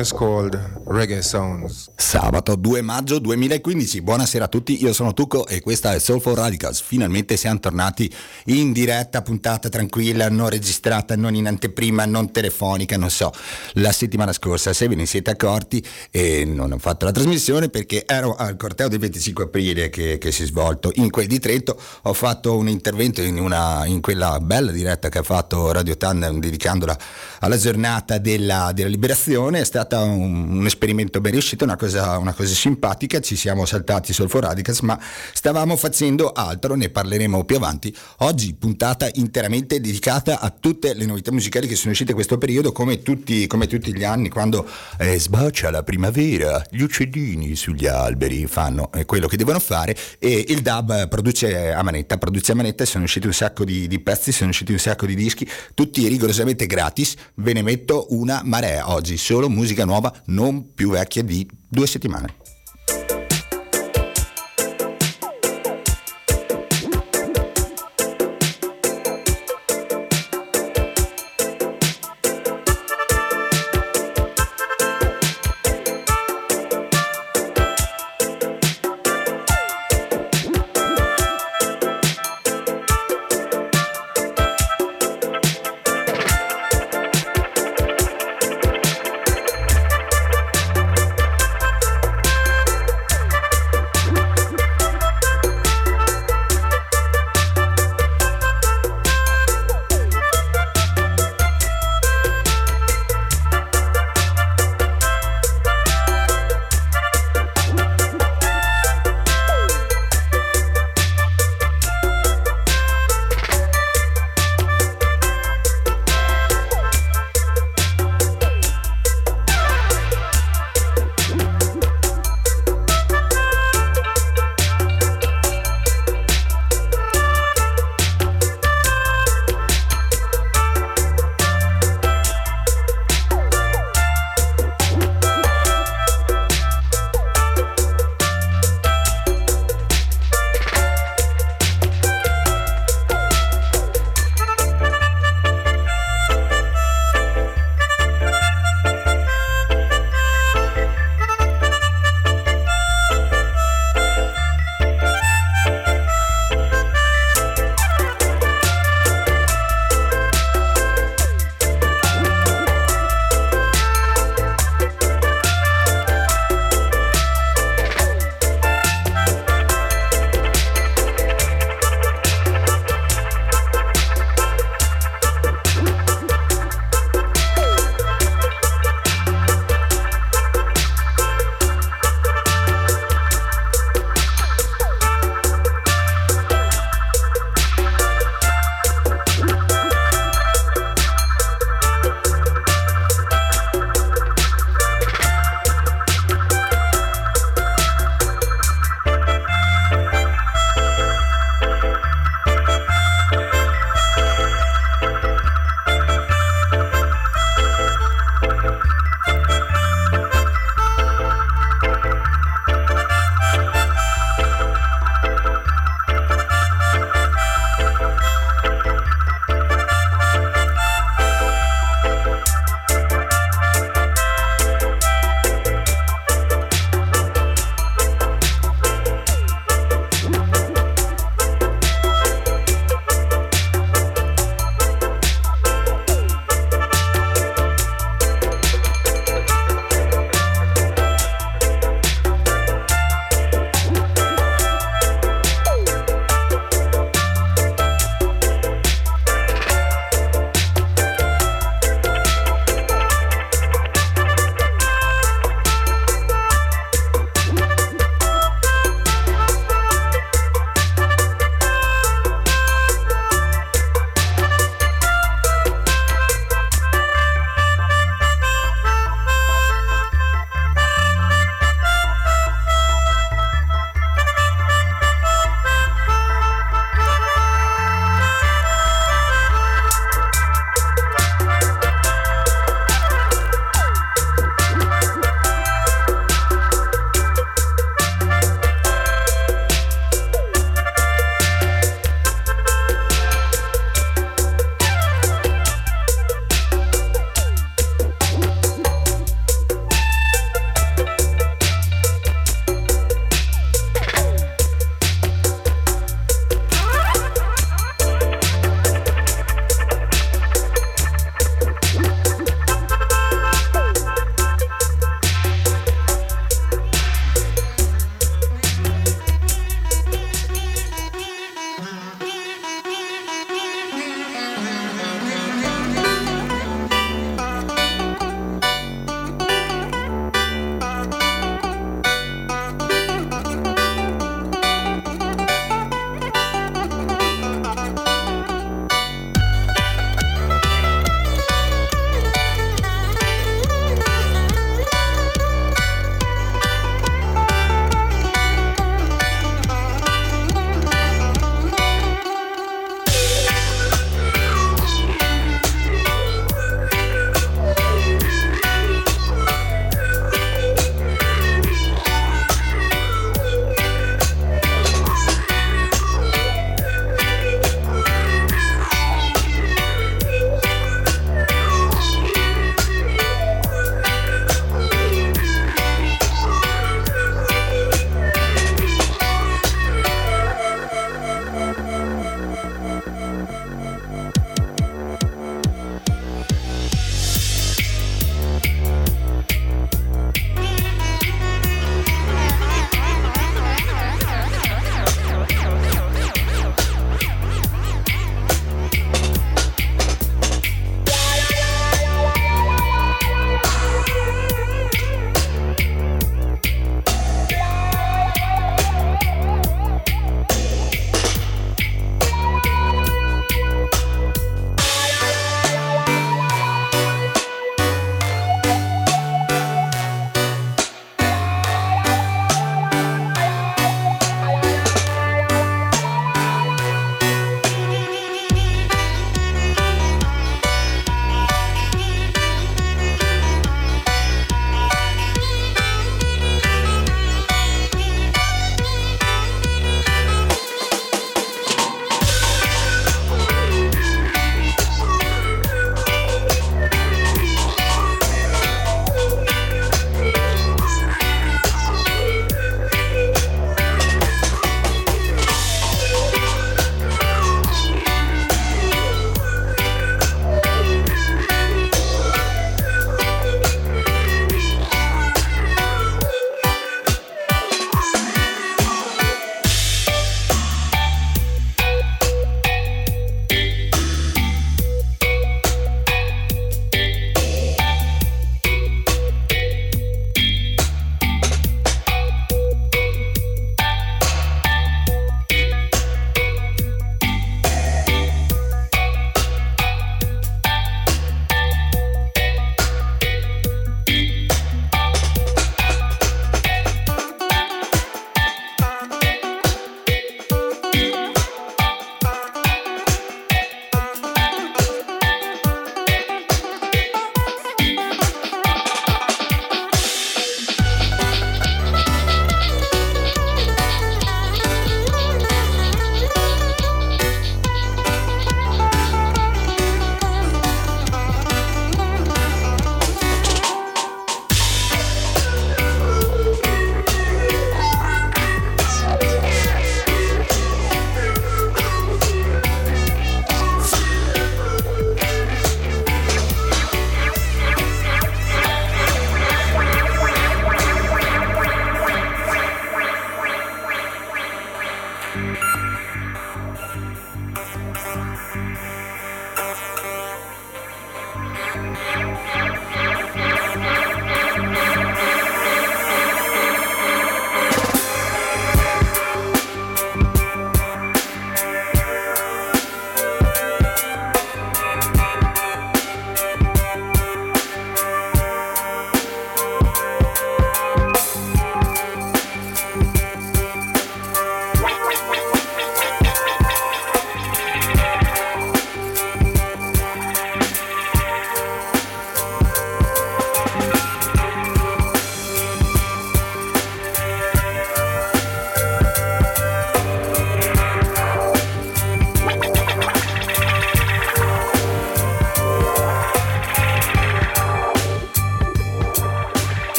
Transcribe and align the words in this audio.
Is 0.00 0.12
called 0.12 0.58
Reggae 0.86 1.20
Sounds. 1.20 1.90
Sabato 1.94 2.56
2 2.56 2.80
maggio 2.80 3.18
2015, 3.18 4.00
buonasera 4.00 4.46
a 4.46 4.48
tutti, 4.48 4.82
io 4.82 4.92
sono 4.92 5.12
Tucco 5.12 5.46
e 5.46 5.60
questa 5.60 5.94
è 5.94 5.98
Soulful 5.98 6.34
Radicals. 6.34 6.80
Finalmente 6.80 7.36
siamo 7.36 7.60
tornati 7.60 8.10
in 8.46 8.72
diretta, 8.72 9.22
puntata 9.22 9.68
tranquilla, 9.68 10.28
non 10.28 10.48
registrata, 10.48 11.16
non 11.16 11.34
in 11.34 11.46
anteprima, 11.46 12.04
non 12.04 12.30
telefonica, 12.30 12.96
non 12.96 13.10
so. 13.10 13.32
La 13.74 13.92
settimana 13.92 14.32
scorsa, 14.32 14.72
se 14.72 14.88
ve 14.88 14.94
ne 14.94 15.06
siete 15.06 15.30
accorti, 15.30 15.84
e 16.10 16.44
non 16.44 16.72
ho 16.72 16.78
fatto 16.78 17.04
la 17.04 17.12
trasmissione 17.12 17.68
perché 17.68 18.04
ero 18.06 18.34
al 18.34 18.56
corteo 18.56 18.88
del 18.88 18.98
25 18.98 19.44
aprile 19.44 19.88
che, 19.88 20.18
che 20.18 20.32
si 20.32 20.42
è 20.42 20.46
svolto 20.46 20.90
in 20.94 21.10
quel 21.10 21.26
di 21.26 21.38
Trento, 21.38 21.80
ho 22.02 22.12
fatto 22.12 22.56
un 22.56 22.68
intervento 22.68 23.22
in, 23.22 23.38
una, 23.38 23.86
in 23.86 24.00
quella 24.00 24.38
bella 24.40 24.70
diretta 24.70 25.08
che 25.08 25.18
ha 25.18 25.22
fatto 25.22 25.72
Radio 25.72 25.96
Tandem 25.96 26.38
dedicandola 26.38 26.96
alla 27.40 27.56
giornata 27.56 28.18
della, 28.18 28.72
della 28.74 28.88
liberazione 28.88 29.64
stata 29.64 30.00
un, 30.02 30.50
un, 30.50 30.66
esperimento 30.66 31.20
ben 31.20 31.32
riuscito, 31.32 31.64
una 31.64 31.76
cosa, 31.76 32.18
una 32.18 32.32
cosa 32.32 32.52
simpatica, 32.52 33.20
ci 33.20 33.36
siamo 33.36 33.64
saltati 33.64 34.12
sul 34.12 34.28
Foradicas, 34.28 34.80
ma 34.80 34.98
stavamo 35.32 35.76
facendo 35.76 36.32
altro, 36.32 36.74
ne 36.74 36.88
parleremo 36.88 37.44
più 37.44 37.56
avanti. 37.56 37.94
Oggi 38.30 38.54
puntata 38.54 39.10
interamente 39.14 39.80
dedicata 39.80 40.38
a 40.38 40.50
tutte 40.50 40.94
le 40.94 41.04
novità 41.04 41.32
musicali 41.32 41.66
che 41.66 41.74
sono 41.74 41.90
uscite 41.90 42.10
in 42.10 42.14
questo 42.14 42.38
periodo, 42.38 42.70
come 42.70 43.02
tutti, 43.02 43.48
come 43.48 43.66
tutti 43.66 43.92
gli 43.92 44.04
anni, 44.04 44.28
quando 44.28 44.68
eh, 44.98 45.18
sboccia 45.18 45.68
la 45.72 45.82
primavera, 45.82 46.64
gli 46.70 46.82
uccellini 46.82 47.56
sugli 47.56 47.86
alberi 47.86 48.46
fanno 48.46 48.92
eh, 48.92 49.04
quello 49.04 49.26
che 49.26 49.36
devono 49.36 49.58
fare 49.58 49.96
e 50.20 50.44
il 50.46 50.60
dub 50.60 51.08
produce 51.08 51.72
a 51.72 51.82
manetta, 51.82 52.18
produce 52.18 52.52
a 52.52 52.54
manetta, 52.54 52.84
sono 52.84 53.02
usciti 53.02 53.26
un 53.26 53.32
sacco 53.32 53.64
di, 53.64 53.88
di 53.88 53.98
pezzi, 53.98 54.30
sono 54.30 54.50
usciti 54.50 54.70
un 54.70 54.78
sacco 54.78 55.06
di 55.06 55.16
dischi, 55.16 55.48
tutti 55.74 56.06
rigorosamente 56.06 56.66
gratis, 56.66 57.16
ve 57.34 57.52
ne 57.52 57.62
metto 57.62 58.06
una 58.10 58.42
marea 58.44 58.92
oggi, 58.92 59.16
solo 59.16 59.48
musica 59.48 59.80
musica 59.80 59.84
nuova 59.84 60.12
non 60.26 60.72
più 60.74 60.90
vecchia 60.90 61.22
di 61.22 61.48
due 61.68 61.86
settimane. 61.86 62.39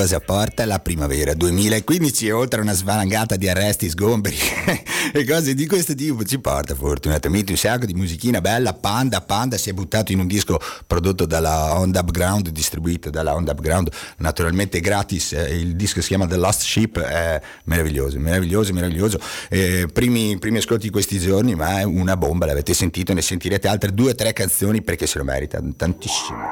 Cosa 0.00 0.18
porta 0.18 0.64
la 0.64 0.78
primavera 0.78 1.34
2015 1.34 2.26
e 2.26 2.32
oltre 2.32 2.60
a 2.60 2.62
una 2.62 2.72
svalangata 2.72 3.36
di 3.36 3.50
arresti, 3.50 3.90
sgomberi 3.90 4.34
e 5.12 5.26
cose 5.26 5.52
di 5.52 5.66
questo 5.66 5.94
tipo 5.94 6.24
ci 6.24 6.38
porta 6.38 6.74
fortunatamente 6.74 7.52
un 7.52 7.58
sacco 7.58 7.84
di 7.84 7.92
musichina 7.92 8.40
bella, 8.40 8.72
Panda, 8.72 9.20
Panda 9.20 9.58
si 9.58 9.68
è 9.68 9.74
buttato 9.74 10.10
in 10.10 10.20
un 10.20 10.26
disco 10.26 10.58
prodotto 10.86 11.26
dalla 11.26 11.78
Onda 11.78 12.00
Upground, 12.00 12.48
distribuito 12.48 13.10
dalla 13.10 13.34
Onda 13.34 13.52
Upground, 13.52 13.90
naturalmente 14.16 14.80
gratis, 14.80 15.34
eh, 15.34 15.58
il 15.58 15.76
disco 15.76 16.00
si 16.00 16.08
chiama 16.08 16.26
The 16.26 16.36
Lost 16.36 16.62
Ship, 16.62 16.98
è 16.98 17.38
meraviglioso, 17.64 18.18
meraviglioso, 18.18 18.72
meraviglioso, 18.72 19.20
eh, 19.50 19.86
primi, 19.92 20.38
primi 20.38 20.56
ascolti 20.56 20.86
di 20.86 20.92
questi 20.92 21.18
giorni 21.18 21.54
ma 21.54 21.80
è 21.80 21.82
una 21.82 22.16
bomba, 22.16 22.46
l'avete 22.46 22.72
sentito, 22.72 23.12
ne 23.12 23.20
sentirete 23.20 23.68
altre 23.68 23.92
due 23.92 24.12
o 24.12 24.14
tre 24.14 24.32
canzoni 24.32 24.80
perché 24.80 25.06
se 25.06 25.18
lo 25.18 25.24
merita 25.24 25.62
tantissimo. 25.76 26.49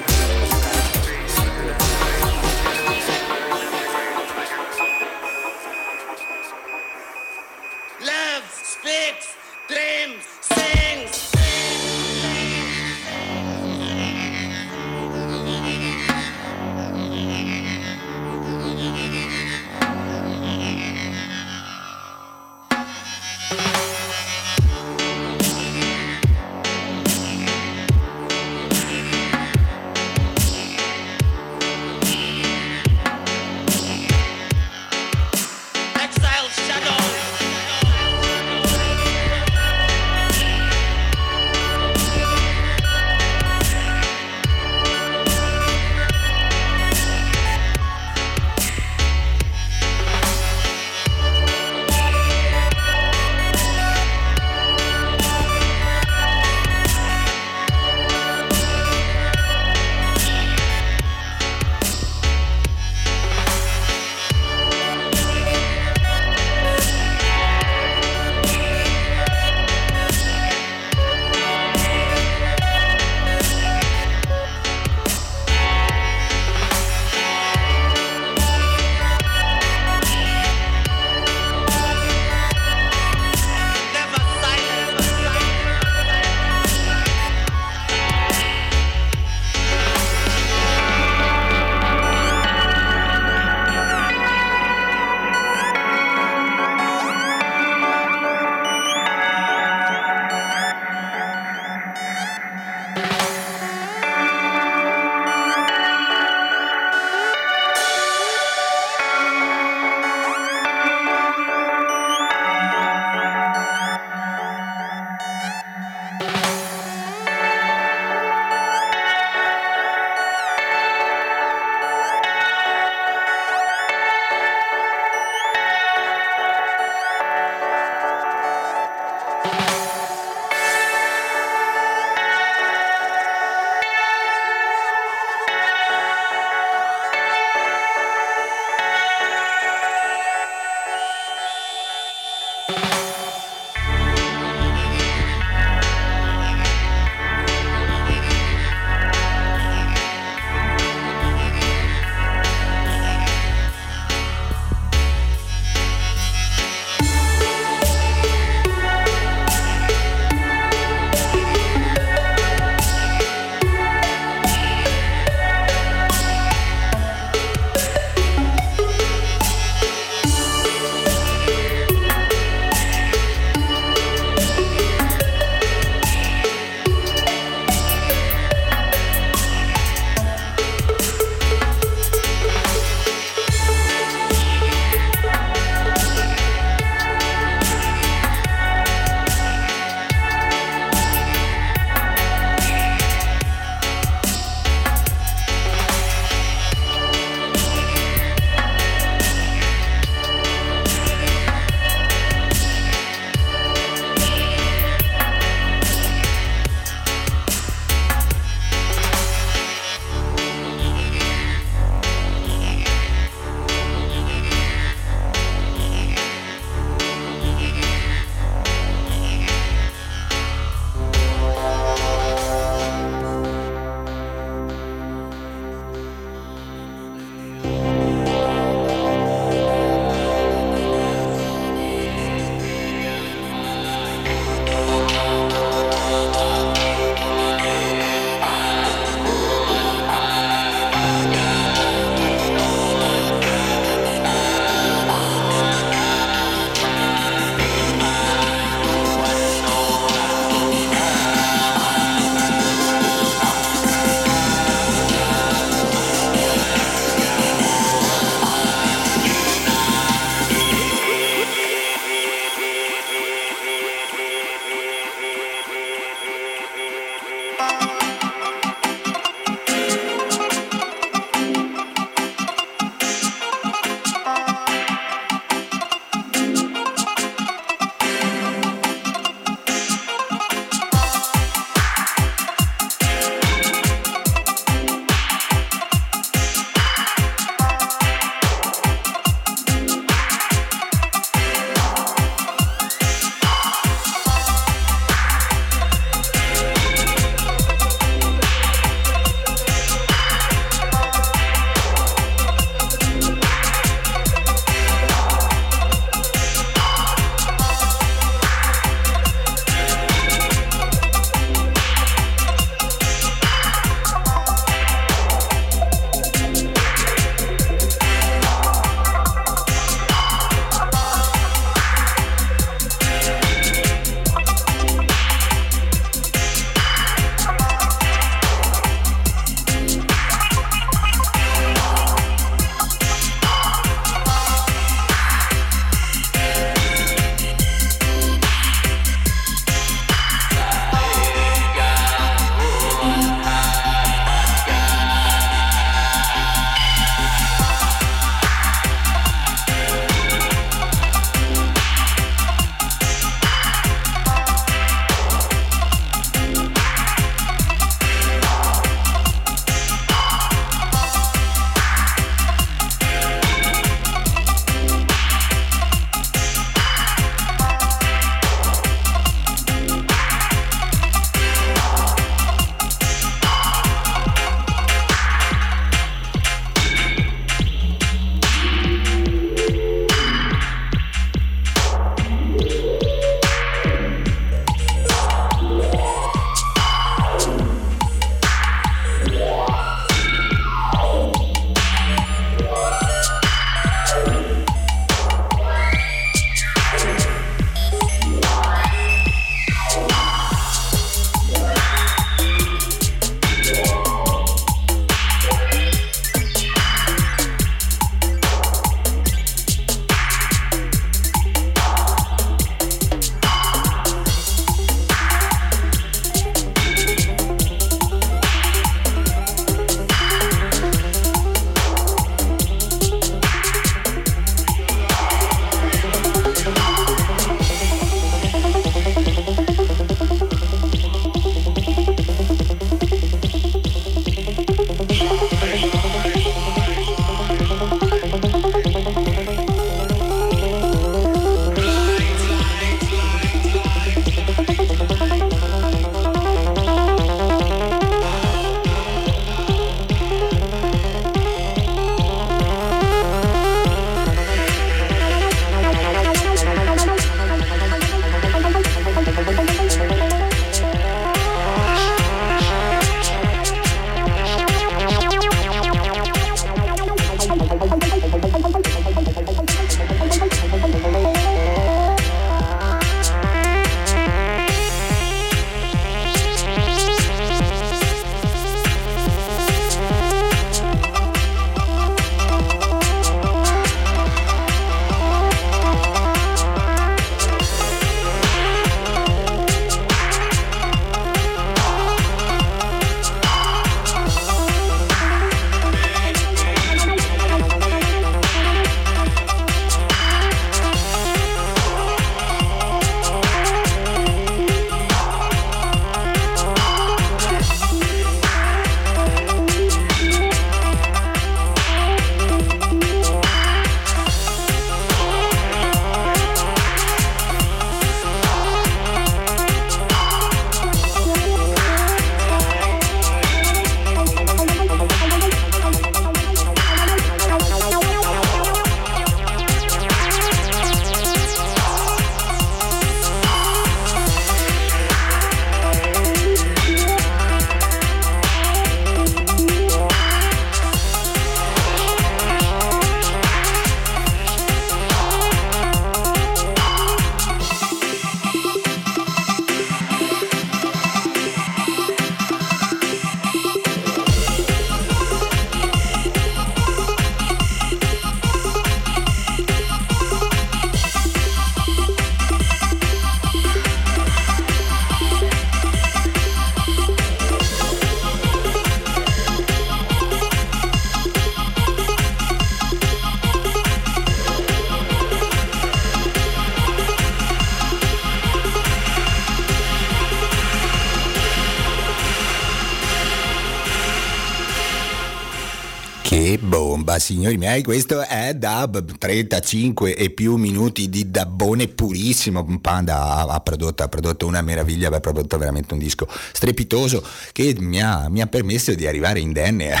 Signori 587.30 587.56
miei. 587.58 587.84
Questo 587.84 588.22
è 588.22 588.54
Dub 588.54 589.16
35 589.16 590.16
e 590.16 590.30
più 590.30 590.56
minuti 590.56 591.08
di 591.08 591.30
dabbone 591.30 591.86
purissimo. 591.86 592.66
Panda 592.80 593.46
ha, 593.46 593.60
prodotto, 593.60 594.02
ha 594.02 594.08
prodotto, 594.08 594.48
una 594.48 594.62
meraviglia, 594.62 595.14
ha 595.14 595.20
prodotto 595.20 595.56
veramente 595.56 595.94
un 595.94 596.00
disco 596.00 596.26
strepitoso 596.28 597.24
che 597.52 597.76
mi 597.78 598.02
ha, 598.02 598.28
mi 598.28 598.40
ha 598.40 598.48
permesso 598.48 598.94
di 598.94 599.06
arrivare 599.06 599.38
indenne 599.38 599.92
a, 599.92 600.00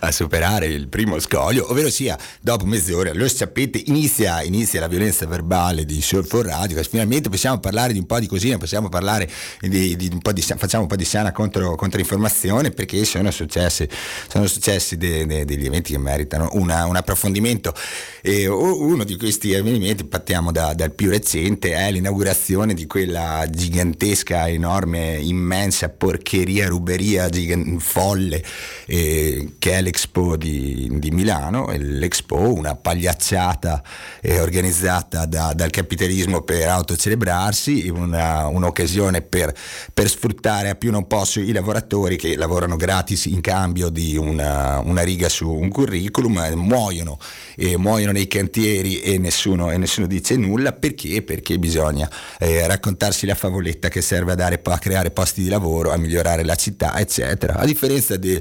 a, 0.00 0.10
superare 0.10 0.66
il 0.66 0.88
primo 0.88 1.20
scoglio, 1.20 1.70
ovvero 1.70 1.90
sia 1.90 2.18
dopo 2.40 2.66
mezz'ora. 2.66 3.12
Lo 3.14 3.28
sapete, 3.28 3.80
inizia, 3.86 4.42
inizia 4.42 4.80
la 4.80 4.88
violenza 4.88 5.24
verbale 5.26 5.84
di 5.84 6.02
Surf 6.02 6.32
Radio. 6.42 6.82
Finalmente 6.82 7.28
possiamo 7.28 7.60
parlare 7.60 7.92
di 7.92 8.00
un 8.00 8.06
po' 8.06 8.18
di 8.18 8.26
cosina, 8.26 8.58
possiamo 8.58 8.88
parlare 8.88 9.30
di, 9.60 9.94
di 9.94 10.08
un 10.10 10.20
po' 10.20 10.32
di 10.32 10.42
facciamo 10.42 10.82
un 10.82 10.88
po' 10.88 10.96
di 10.96 11.04
sana 11.04 11.30
contro, 11.30 11.76
informazione 11.98 12.70
perché 12.70 13.04
sono 13.04 13.30
successi, 13.30 13.88
sono 14.26 14.48
successi 14.48 14.96
de, 14.96 15.24
de, 15.24 15.44
degli 15.44 15.66
eventi 15.66 15.92
che 15.92 15.98
meritano 15.98 16.31
una, 16.52 16.86
un 16.86 16.96
approfondimento. 16.96 17.74
E 18.20 18.46
uno 18.46 19.04
di 19.04 19.16
questi 19.16 19.54
avvenimenti, 19.54 20.04
partiamo 20.04 20.52
da, 20.52 20.74
dal 20.74 20.92
più 20.92 21.10
recente, 21.10 21.72
è 21.74 21.90
l'inaugurazione 21.90 22.74
di 22.74 22.86
quella 22.86 23.44
gigantesca, 23.50 24.48
enorme, 24.48 25.18
immensa 25.20 25.88
porcheria, 25.88 26.68
ruberia 26.68 27.28
gigant- 27.28 27.80
folle 27.80 28.42
eh, 28.86 29.54
che 29.58 29.72
è 29.72 29.82
l'Expo 29.82 30.36
di, 30.36 30.88
di, 30.92 31.10
Milano. 31.10 31.72
L'Expo, 31.76 32.36
una 32.36 32.74
pagliacciata 32.74 33.82
eh, 34.20 34.40
organizzata 34.40 35.26
da, 35.26 35.52
dal 35.54 35.70
capitalismo 35.70 36.42
per 36.42 36.68
autocelebrarsi, 36.68 37.88
una, 37.88 38.46
un'occasione 38.46 39.22
per, 39.22 39.54
per, 39.92 40.08
sfruttare 40.08 40.68
a 40.68 40.74
più 40.74 40.90
non 40.90 41.06
posso 41.06 41.40
i 41.40 41.52
lavoratori 41.52 42.16
che 42.16 42.36
lavorano 42.36 42.76
gratis 42.76 43.26
in 43.26 43.40
cambio 43.40 43.88
di 43.88 44.16
una, 44.16 44.80
una 44.80 45.02
riga 45.02 45.28
su 45.28 45.50
un 45.50 45.68
curriculum, 45.68 46.21
eh, 46.28 46.54
muoiono, 46.54 47.18
eh, 47.56 47.76
muoiono 47.76 48.12
nei 48.12 48.26
cantieri 48.26 49.00
e 49.00 49.18
nessuno, 49.18 49.70
e 49.70 49.76
nessuno, 49.76 50.06
dice 50.06 50.36
nulla 50.36 50.72
perché? 50.72 51.22
Perché 51.22 51.58
bisogna 51.58 52.10
eh, 52.38 52.66
raccontarsi 52.66 53.26
la 53.26 53.34
favoletta 53.34 53.88
che 53.88 54.00
serve 54.00 54.32
a, 54.32 54.34
dare, 54.34 54.60
a 54.62 54.78
creare 54.78 55.10
posti 55.10 55.42
di 55.42 55.48
lavoro, 55.48 55.92
a 55.92 55.96
migliorare 55.96 56.44
la 56.44 56.54
città, 56.54 56.98
eccetera. 56.98 57.56
A 57.56 57.64
differenza 57.64 58.16
di 58.16 58.40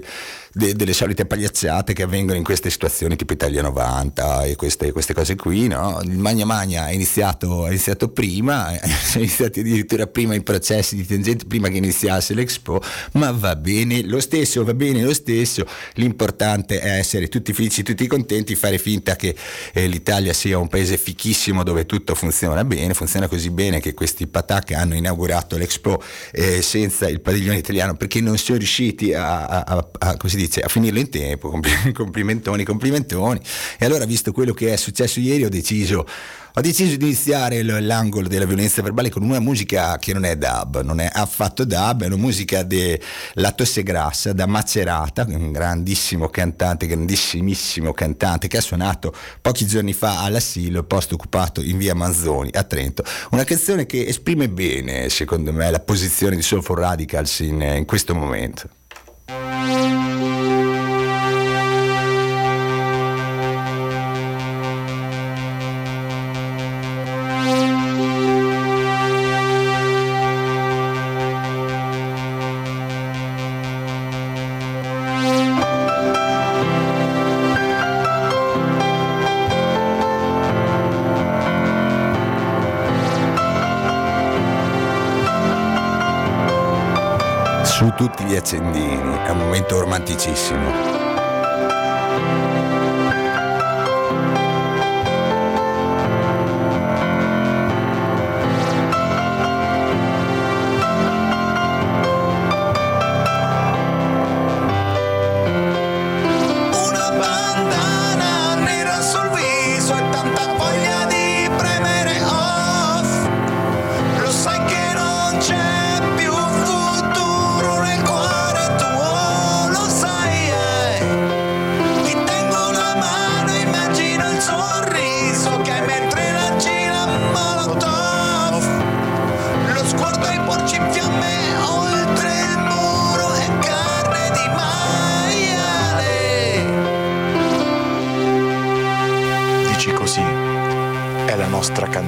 de, 0.54 0.74
delle 0.74 0.93
solite 0.93 1.26
pagliacciate 1.26 1.93
che 1.93 2.04
avvengono 2.04 2.38
in 2.38 2.43
queste 2.43 2.70
situazioni 2.70 3.16
tipo 3.16 3.34
Italia 3.34 3.62
90 3.62 4.43
e 4.45 4.56
queste, 4.56 4.91
queste 4.91 5.14
cose 5.14 5.36
qui, 5.36 5.68
no? 5.68 5.99
Il 6.04 6.18
Magna 6.18 6.45
Magna 6.45 6.88
è 6.88 6.91
iniziato, 6.91 7.66
è 7.66 7.70
iniziato 7.70 8.10
prima, 8.10 8.78
sono 9.04 9.24
iniziati 9.24 9.62
addirittura 9.62 10.08
prima 10.08 10.36
i 10.36 10.43
processi 10.43 10.95
di 10.95 11.06
tangente 11.06 11.45
prima 11.45 11.70
che 11.70 11.78
iniziasse 11.78 12.34
l'Expo, 12.34 12.82
ma 13.14 13.32
va 13.32 13.56
bene 13.56 14.04
lo 14.04 14.20
stesso, 14.20 14.64
va 14.64 14.74
bene 14.74 15.04
lo 15.04 15.14
stesso, 15.14 15.66
l'importante 15.93 16.80
è 16.80 16.97
essere 16.97 17.28
tutti 17.28 17.54
felici, 17.54 17.84
tutti 17.84 18.06
contenti, 18.08 18.56
fare 18.56 18.78
finta 18.78 19.16
che 19.16 19.36
eh, 19.74 19.88
l'Italia 19.88 20.34
sia 20.34 20.58
un 20.58 20.68
paese 20.68 20.97
fichissimo 20.97 21.64
dove 21.64 21.86
tutto 21.86 22.16
funziona 22.16 22.64
bene, 22.66 22.93
funziona 22.93 23.28
così 23.28 23.49
bene 23.49 23.80
che 23.80 23.93
questi 23.93 24.28
patacche 24.28 24.76
hanno 24.76 24.95
inaugurato 24.95 25.58
l'Expo 25.58 26.02
eh, 26.32 26.62
senza 26.62 27.08
il 27.08 27.22
padiglione 27.22 27.58
italiano 27.58 27.95
perché 27.95 28.20
non 28.20 28.38
sono 28.38 28.58
riusciti 28.58 29.14
a, 29.14 29.45
a, 29.45 29.64
a, 29.66 29.89
a 29.99 30.18
così 30.18 30.41
dice 30.42 30.62
a 30.62 30.68
finirlo 30.68 31.00
in 31.00 31.10
tempo, 31.10 31.50
complimentoni, 31.94 32.64
complimentoni. 32.64 33.39
E 33.78 33.86
allora, 33.86 34.06
visto 34.06 34.32
quello 34.32 34.54
che 34.54 34.74
è 34.74 34.76
successo 34.76 35.20
ieri, 35.20 35.44
ho 35.44 35.50
deciso, 35.50 36.06
ho 36.54 36.62
deciso 36.62 36.96
di 36.98 37.06
iniziare 37.06 37.62
l'angolo 37.64 38.28
della 38.28 38.46
violenza 38.46 38.82
verbale 38.82 39.10
con 39.10 39.24
una 39.24 39.39
musica 39.39 39.98
che 39.98 40.14
non 40.14 40.26
è 40.26 40.36
dub, 40.36 40.82
non 40.82 41.00
è 41.00 41.10
affatto 41.12 41.64
dub, 41.64 42.04
è 42.04 42.08
una 42.08 42.18
musica 42.18 42.64
della 42.64 43.52
Tosse 43.56 43.84
Grassa 43.84 44.34
da 44.34 44.46
Macerata, 44.46 45.26
un 45.28 45.52
grandissimo 45.52 46.30
cantante, 46.30 46.88
grandissimissimo 46.88 47.94
cantante 47.94 48.48
che 48.48 48.58
ha 48.58 48.62
suonato 48.62 49.14
pochi 49.42 49.66
giorni 49.66 49.94
fa 49.94 50.24
all'asilo, 50.24 50.84
posto 50.84 51.16
occupato 51.16 51.62
in 51.62 51.78
via 51.78 51.94
Manzoni 51.94 52.50
a 52.54 52.64
Trento. 52.64 53.04
Una 53.32 53.44
canzone 53.44 53.86
che 53.86 54.06
esprime 54.06 54.50
bene, 54.50 55.10
secondo 55.10 55.54
me, 55.54 55.70
la 55.70 55.80
posizione 55.80 56.36
di 56.36 56.42
Soulful 56.42 56.78
Radicals 56.78 57.39
in, 57.39 57.62
in 57.62 57.86
questo 57.86 58.16
momento. 58.16 58.70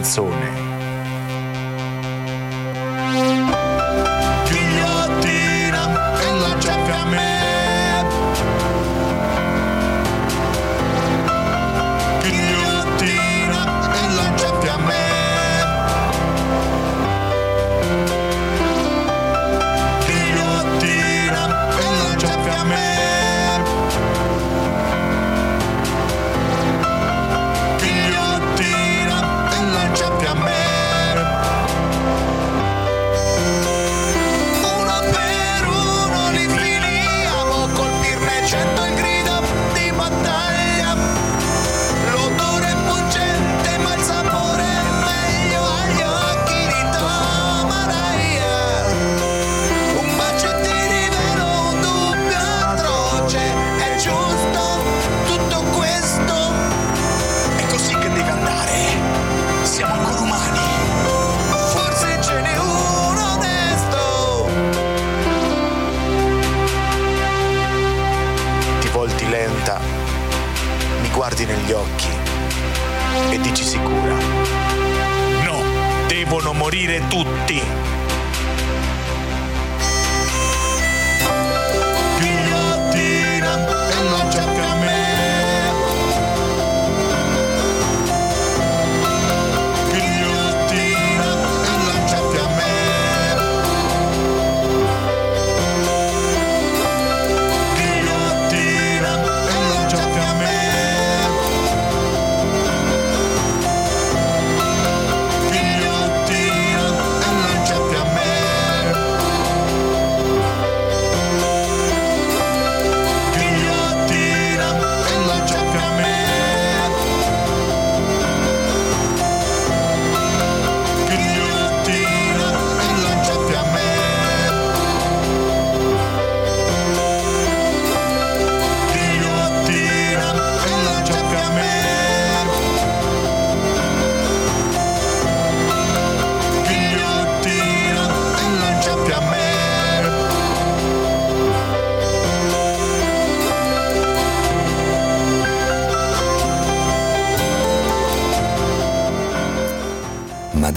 canzone. 0.04 0.73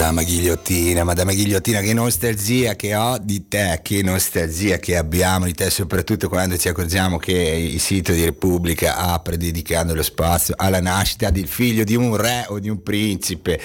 Madama 0.07 0.22
Ghigliottina, 0.22 1.02
Madama 1.02 1.32
Ghigliottina, 1.32 1.80
che 1.80 1.92
nostalgia 1.92 2.76
che 2.76 2.94
ho 2.94 3.18
di 3.18 3.48
te, 3.48 3.80
che 3.82 4.04
nostalgia 4.04 4.76
che 4.76 4.96
abbiamo 4.96 5.46
di 5.46 5.52
te, 5.52 5.68
soprattutto 5.68 6.28
quando 6.28 6.57
ci 6.57 6.68
accorgiamo 6.68 7.18
che 7.18 7.32
il 7.32 7.80
sito 7.80 8.12
di 8.12 8.24
Repubblica 8.24 8.98
apre 8.98 9.36
dedicando 9.36 9.96
lo 9.96 10.04
spazio 10.04 10.54
alla 10.57 10.80
nascita 10.80 11.30
del 11.30 11.48
figlio 11.48 11.82
di 11.82 11.96
un 11.96 12.16
re 12.16 12.44
o 12.50 12.61
di 12.61 12.68
un 12.68 12.84
principe. 12.84 13.61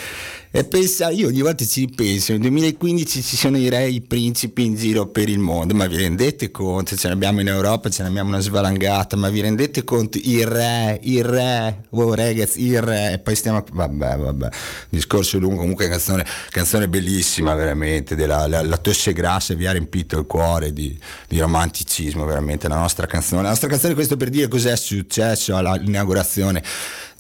E 0.54 0.66
pensa, 0.66 1.10
io 1.12 1.28
ogni 1.30 1.40
volta 1.40 1.66
ci 1.66 1.88
penso, 1.88 2.34
nel 2.34 2.42
2015 2.42 3.22
ci 3.22 3.38
sono 3.38 3.58
i 3.58 3.70
re 3.70 3.88
i 3.88 4.02
principi 4.02 4.66
in 4.66 4.76
giro 4.76 5.08
per 5.08 5.30
il 5.30 5.40
mondo, 5.40 5.74
ma 5.74 5.88
vi 5.88 5.96
rendete 5.96 6.52
conto? 6.52 6.98
Ce 6.98 7.08
l'abbiamo 7.08 7.40
in 7.40 7.48
Europa, 7.48 7.90
ce 7.90 8.04
l'abbiamo 8.04 8.32
una 8.32 8.42
svalangata, 8.42 9.16
ma 9.16 9.30
vi 9.30 9.40
rendete 9.40 9.86
conto? 9.86 10.20
Il 10.22 10.46
re, 10.46 11.00
il 11.04 11.24
re, 11.24 11.84
oh 11.92 12.14
ragazzi, 12.14 12.66
il 12.66 12.82
re, 12.82 13.14
e 13.14 13.20
poi 13.20 13.34
stiamo, 13.38 13.64
vabbè, 13.72 14.18
vabbè, 14.18 14.50
discorso 14.90 15.40
lungo, 15.40 15.62
comunque 15.62 15.88
canzone, 15.88 16.26
canzone 16.50 16.90
bellissima 16.90 17.56
veramente, 17.56 18.16
della, 18.16 18.46
la, 18.46 18.62
la 18.62 18.78
tosse 18.78 19.14
grassa 19.14 19.54
vi 19.54 19.68
ha 19.68 19.72
riempito 19.72 20.20
il 20.20 20.26
cuore 20.26 20.74
di, 20.74 21.00
di, 21.30 21.40
romanticismo, 21.40 22.26
veramente, 22.26 22.68
la 22.68 22.76
nostra 22.76 23.06
canzone. 23.06 23.44
La 23.44 23.50
nostra 23.50 23.70
canzone, 23.70 23.94
questo 23.94 24.18
per 24.18 24.28
dire 24.28 24.50
cos'è 24.50 24.76
successo 24.76 25.56
all'inaugurazione 25.56 26.62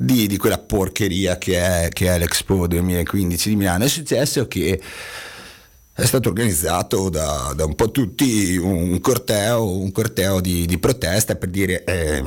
di, 0.02 0.26
di 0.26 0.38
quella 0.38 0.58
porcheria 0.58 1.38
che 1.38 1.86
è, 1.86 1.89
che 1.89 2.08
è 2.08 2.18
l'Expo 2.18 2.66
2015 2.66 3.49
di 3.49 3.56
Milano. 3.56 3.84
È 3.84 3.88
successo 3.88 4.47
che 4.47 4.80
è 6.02 6.06
stato 6.08 6.30
organizzato 6.30 7.10
da, 7.10 7.54
da, 7.56 7.64
un 7.64 7.76
po' 7.76 7.91
tutti 7.91 8.58
un 8.58 8.99
corteo, 8.99 9.78
un 9.78 9.91
corteo 9.91 10.41
di, 10.41 10.66
di, 10.66 10.80
protesta 10.80 11.36
per 11.36 11.49
dire 11.49 11.84
eh, 11.84 12.24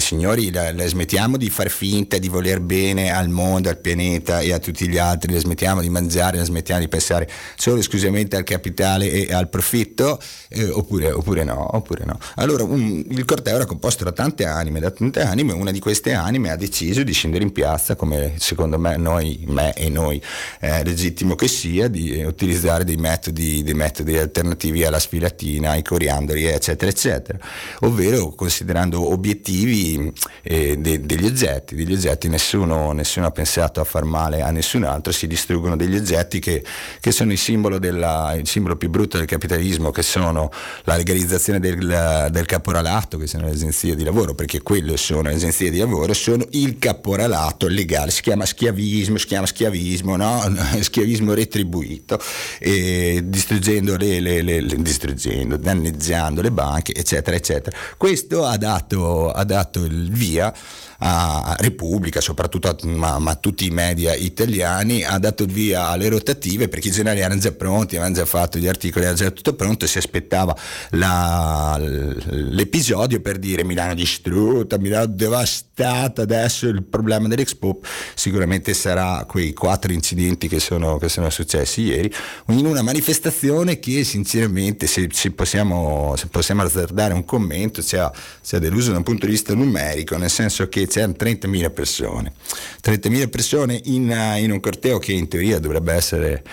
signori 0.00 0.50
la, 0.50 0.72
la, 0.72 0.84
smettiamo 0.84 1.36
di 1.36 1.48
far 1.48 1.68
finta 1.70 2.18
di 2.18 2.28
voler 2.28 2.60
bene 2.60 3.12
al 3.12 3.28
mondo, 3.28 3.68
al 3.68 3.78
pianeta 3.78 4.40
e 4.40 4.52
a 4.52 4.58
tutti 4.58 4.88
gli 4.88 4.98
altri, 4.98 5.32
la 5.32 5.38
smettiamo 5.38 5.80
di 5.80 5.88
mangiare, 5.90 6.38
la 6.38 6.44
smettiamo 6.44 6.80
di 6.80 6.88
pensare 6.88 7.30
solo 7.54 7.78
esclusivamente 7.78 8.34
al 8.34 8.42
capitale 8.42 9.08
e 9.10 9.32
al 9.32 9.48
profitto 9.48 10.20
eh, 10.48 10.68
oppure, 10.70 11.12
oppure, 11.12 11.44
no, 11.44 11.76
oppure, 11.76 12.04
no, 12.04 12.18
Allora 12.34 12.64
un, 12.64 13.04
il 13.08 13.24
corteo 13.24 13.54
era 13.54 13.64
composto 13.64 14.02
da 14.02 14.10
tante 14.10 14.44
anime, 14.44 14.80
da 14.80 14.90
tante 14.90 15.20
anime, 15.20 15.52
una 15.52 15.70
di 15.70 15.78
queste 15.78 16.14
anime 16.14 16.50
ha 16.50 16.56
deciso 16.56 17.04
di 17.04 17.12
scendere 17.12 17.44
in 17.44 17.52
piazza 17.52 17.94
come 17.94 18.34
secondo 18.38 18.76
me 18.76 18.96
noi, 18.96 19.44
me 19.46 19.72
e 19.74 19.88
noi 19.88 20.20
è 20.58 20.82
legittimo 20.82 21.36
che 21.36 21.46
sia, 21.46 21.86
di 21.86 22.24
utilizzare 22.24 22.82
dei 22.82 23.02
metodi, 23.04 23.62
dei 23.62 23.74
metodi 23.74 24.16
alternativi 24.16 24.84
alla 24.84 24.98
sfilatina, 24.98 25.72
ai 25.72 25.82
coriandoli, 25.82 26.46
eccetera, 26.46 26.90
eccetera, 26.90 27.38
ovvero 27.80 28.30
considerando 28.30 29.12
obiettivi 29.12 30.10
eh, 30.42 30.76
de, 30.78 31.00
degli 31.04 31.26
oggetti, 31.26 31.74
degli 31.74 31.92
oggetti 31.92 32.28
nessuno, 32.28 32.92
nessuno, 32.92 33.26
ha 33.26 33.30
pensato 33.30 33.80
a 33.80 33.84
far 33.84 34.04
male 34.04 34.40
a 34.40 34.50
nessun 34.50 34.84
altro, 34.84 35.12
si 35.12 35.26
distruggono 35.26 35.76
degli 35.76 35.96
oggetti 35.96 36.38
che, 36.40 36.64
che 36.98 37.12
sono 37.12 37.32
il 37.32 37.38
simbolo, 37.38 37.78
della, 37.78 38.34
il 38.38 38.48
simbolo, 38.48 38.76
più 38.76 38.88
brutto 38.88 39.18
del 39.18 39.26
capitalismo, 39.26 39.90
che 39.90 40.02
sono 40.02 40.50
la 40.84 40.96
legalizzazione 40.96 41.60
del, 41.60 42.28
del 42.30 42.46
caporalato, 42.46 43.18
che 43.18 43.26
sono 43.26 43.44
le 43.44 43.52
agenzie 43.52 43.94
di 43.94 44.04
lavoro, 44.04 44.34
perché 44.34 44.62
quelle 44.62 44.96
sono 44.96 45.22
le 45.22 45.34
agenzie 45.34 45.70
di 45.70 45.78
lavoro, 45.78 46.14
sono 46.14 46.46
il 46.52 46.78
caporalato 46.78 47.68
legale, 47.68 48.10
si 48.10 48.22
chiama 48.22 48.46
schiavismo, 48.46 49.18
si 49.18 49.26
chiama 49.26 49.46
schiavismo, 49.46 50.16
no? 50.16 50.42
schiavismo 50.80 51.34
retribuito. 51.34 52.18
E, 52.58 52.83
distruggendo, 53.24 53.96
le, 53.96 54.20
le, 54.20 54.42
le, 54.42 54.62
distruggendo, 54.78 55.56
danneggiando 55.56 56.40
le 56.40 56.50
banche, 56.50 56.92
eccetera, 56.94 57.36
eccetera. 57.36 57.76
Questo 57.96 58.44
ha 58.44 58.56
dato, 58.56 59.30
ha 59.30 59.44
dato 59.44 59.84
il 59.84 60.10
via 60.10 60.52
a 61.06 61.54
Repubblica, 61.58 62.22
soprattutto 62.22 62.68
a, 62.68 62.76
ma, 62.84 63.18
ma, 63.18 63.34
tutti 63.34 63.66
i 63.66 63.70
media 63.70 64.14
italiani, 64.14 65.04
ha 65.04 65.18
dato 65.18 65.44
via 65.44 65.88
alle 65.88 66.08
rotative 66.08 66.68
perché 66.68 66.88
i 66.88 66.92
giornali 66.92 67.20
erano 67.20 67.38
già 67.38 67.52
pronti, 67.52 67.96
avevano 67.96 68.14
già 68.14 68.24
fatto 68.24 68.58
gli 68.58 68.66
articoli, 68.66 69.04
era 69.04 69.14
già 69.14 69.30
tutto 69.30 69.52
pronto, 69.54 69.86
si 69.86 69.98
aspettava 69.98 70.56
la, 70.90 71.76
l'episodio 71.78 73.20
per 73.20 73.38
dire 73.38 73.64
Milano 73.64 73.92
distrutta, 73.92 74.78
Milano 74.78 75.06
devastata, 75.06 76.22
adesso 76.22 76.68
il 76.68 76.82
problema 76.82 77.28
dell'Expo 77.28 77.80
sicuramente 78.14 78.72
sarà 78.72 79.26
quei 79.28 79.52
quattro 79.52 79.92
incidenti 79.92 80.48
che 80.48 80.58
sono, 80.58 80.96
che 80.96 81.10
sono 81.10 81.28
successi 81.28 81.82
ieri, 81.82 82.10
in 82.46 82.64
una 82.64 82.80
manifestazione 82.80 83.78
che 83.78 84.04
sinceramente 84.04 84.86
se, 84.86 85.08
se, 85.12 85.32
possiamo, 85.32 86.14
se 86.16 86.28
possiamo 86.28 86.62
azzardare 86.62 87.12
un 87.12 87.26
commento 87.26 87.82
ci 87.82 87.96
ha 87.96 88.10
deluso 88.58 88.90
da 88.90 88.96
un 88.96 89.02
punto 89.02 89.26
di 89.26 89.32
vista 89.32 89.52
numerico, 89.54 90.16
nel 90.16 90.30
senso 90.30 90.66
che 90.66 90.92
c'erano 90.94 91.14
30.000 91.18 91.72
persone. 91.72 92.32
30.000 92.84 93.28
persone 93.28 93.80
in, 93.86 94.14
in, 94.38 94.52
un 94.52 94.60
corteo 94.60 95.00
che 95.00 95.10
in 95.10 95.26
teoria 95.26 95.58
dovrebbe 95.58 95.92
essere, 95.92 96.44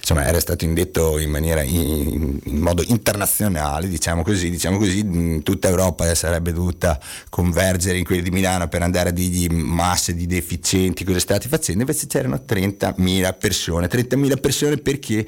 insomma, 0.00 0.26
era 0.26 0.38
stato 0.38 0.66
indetto 0.66 1.18
in 1.18 1.30
maniera 1.30 1.62
in, 1.62 2.38
in 2.44 2.58
modo 2.58 2.84
internazionale, 2.86 3.88
diciamo 3.88 4.22
così, 4.22 4.50
diciamo 4.50 4.76
così, 4.76 5.40
tutta 5.42 5.68
Europa 5.68 6.14
sarebbe 6.14 6.52
dovuta 6.52 7.00
convergere 7.30 7.96
in 7.96 8.04
quelli 8.04 8.20
di 8.20 8.30
Milano 8.30 8.68
per 8.68 8.82
andare 8.82 9.08
a 9.08 9.12
dirgli 9.12 9.48
masse 9.48 10.14
di 10.14 10.26
deficienti, 10.26 11.02
cosa 11.02 11.18
state 11.18 11.48
facendo, 11.48 11.80
invece 11.80 12.06
c'erano 12.06 12.42
30.000 12.46 13.34
persone. 13.38 13.88
30.000 13.88 14.40
persone 14.40 14.76
perché 14.76 15.26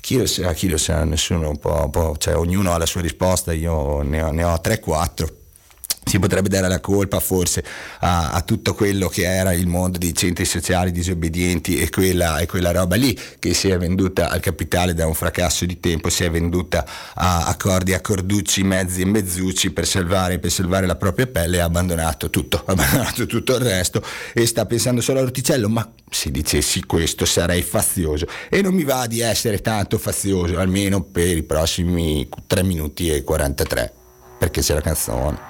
chi 0.00 0.16
lo 0.16 0.24
sa, 0.24 0.54
chi 0.54 0.70
lo 0.70 0.78
sa, 0.78 1.04
nessuno 1.04 1.54
può, 1.58 1.90
può 1.90 2.16
cioè 2.16 2.34
ognuno 2.34 2.72
ha 2.72 2.78
la 2.78 2.86
sua 2.86 3.02
risposta, 3.02 3.52
io 3.52 4.00
ne 4.00 4.22
ho, 4.22 4.30
ne 4.30 4.42
ho 4.42 4.54
3-4 4.54 5.39
si 6.02 6.18
potrebbe 6.18 6.48
dare 6.48 6.68
la 6.68 6.80
colpa 6.80 7.20
forse 7.20 7.62
a, 8.00 8.30
a, 8.30 8.40
tutto 8.40 8.74
quello 8.74 9.08
che 9.08 9.22
era 9.22 9.52
il 9.52 9.66
mondo 9.66 9.98
dei 9.98 10.14
centri 10.14 10.44
sociali 10.44 10.90
disobbedienti 10.90 11.78
e 11.78 11.90
quella, 11.90 12.38
e 12.38 12.46
quella, 12.46 12.72
roba 12.72 12.96
lì 12.96 13.16
che 13.38 13.54
si 13.54 13.68
è 13.68 13.78
venduta 13.78 14.28
al 14.28 14.40
capitale 14.40 14.94
da 14.94 15.06
un 15.06 15.14
fracasso 15.14 15.66
di 15.66 15.78
tempo, 15.78 16.08
si 16.08 16.24
è 16.24 16.30
venduta 16.30 16.84
a 17.14 17.44
accordi, 17.44 17.92
accorducci, 17.92 18.62
mezzi 18.62 19.02
e 19.02 19.04
mezzucci 19.04 19.70
per 19.70 19.86
salvare, 19.86 20.38
per 20.38 20.50
salvare 20.50 20.86
la 20.86 20.96
propria 20.96 21.26
pelle 21.26 21.58
e 21.58 21.60
ha 21.60 21.64
abbandonato 21.64 22.30
tutto, 22.30 22.62
ha 22.64 22.72
abbandonato 22.72 23.26
tutto 23.26 23.54
il 23.54 23.60
resto 23.60 24.02
e 24.32 24.46
sta 24.46 24.66
pensando 24.66 25.00
solo 25.00 25.18
all'orticello, 25.18 25.68
ma 25.68 25.88
se 26.10 26.30
dicessi 26.30 26.84
questo 26.84 27.24
sarei 27.24 27.62
fazioso 27.62 28.26
e 28.48 28.62
non 28.62 28.74
mi 28.74 28.84
va 28.84 29.06
di 29.06 29.20
essere 29.20 29.60
tanto 29.60 29.98
fazioso, 29.98 30.58
almeno 30.58 31.02
per 31.02 31.36
i 31.36 31.42
prossimi 31.42 32.28
3 32.46 32.62
minuti 32.64 33.10
e 33.10 33.22
43, 33.22 33.92
perché 34.38 34.60
c'è 34.60 34.74
la 34.74 34.80
canzone. 34.80 35.49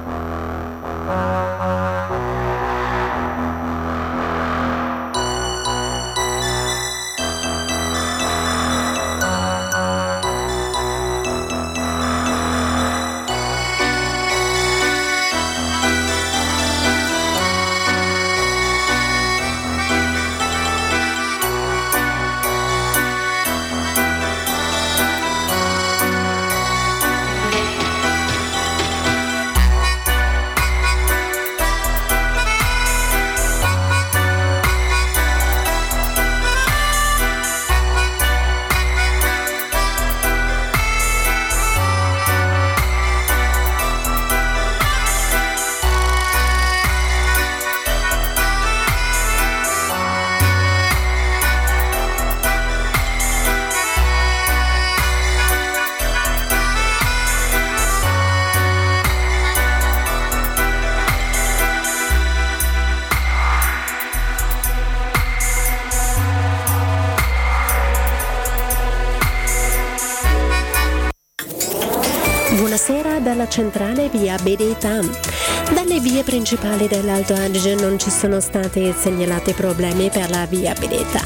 vie 76.61 76.77
principali 76.77 76.87
dell'Alto 76.87 77.33
Adige 77.33 77.75
non 77.75 77.97
ci 77.97 78.11
sono 78.11 78.39
stati 78.39 78.93
segnalati 78.95 79.53
problemi 79.53 80.09
per 80.09 80.29
la 80.29 80.45
via 80.45 80.73
Bedeta. 80.73 81.21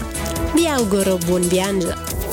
Vi 0.53 0.65
auguro 0.65 1.17
buon 1.17 1.45
viaggio. 1.47 2.24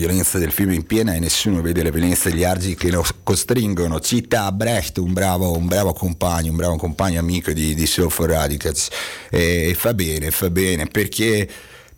Violenza 0.00 0.38
del 0.38 0.50
film 0.50 0.72
in 0.72 0.86
piena 0.86 1.12
e 1.12 1.18
nessuno 1.18 1.60
vede 1.60 1.82
la 1.82 1.90
violenza 1.90 2.30
degli 2.30 2.42
argini 2.42 2.74
che 2.74 2.90
lo 2.90 3.04
costringono. 3.22 4.00
Cita 4.00 4.50
Brecht, 4.50 4.96
un 4.96 5.12
bravo, 5.12 5.54
un 5.54 5.66
bravo 5.66 5.92
compagno, 5.92 6.50
un 6.50 6.56
bravo 6.56 6.76
compagno 6.76 7.20
amico 7.20 7.52
di, 7.52 7.74
di 7.74 7.86
for 7.86 8.30
Radicals. 8.30 8.88
E 9.28 9.74
fa 9.76 9.92
bene, 9.92 10.30
fa 10.30 10.48
bene, 10.48 10.86
perché 10.86 11.46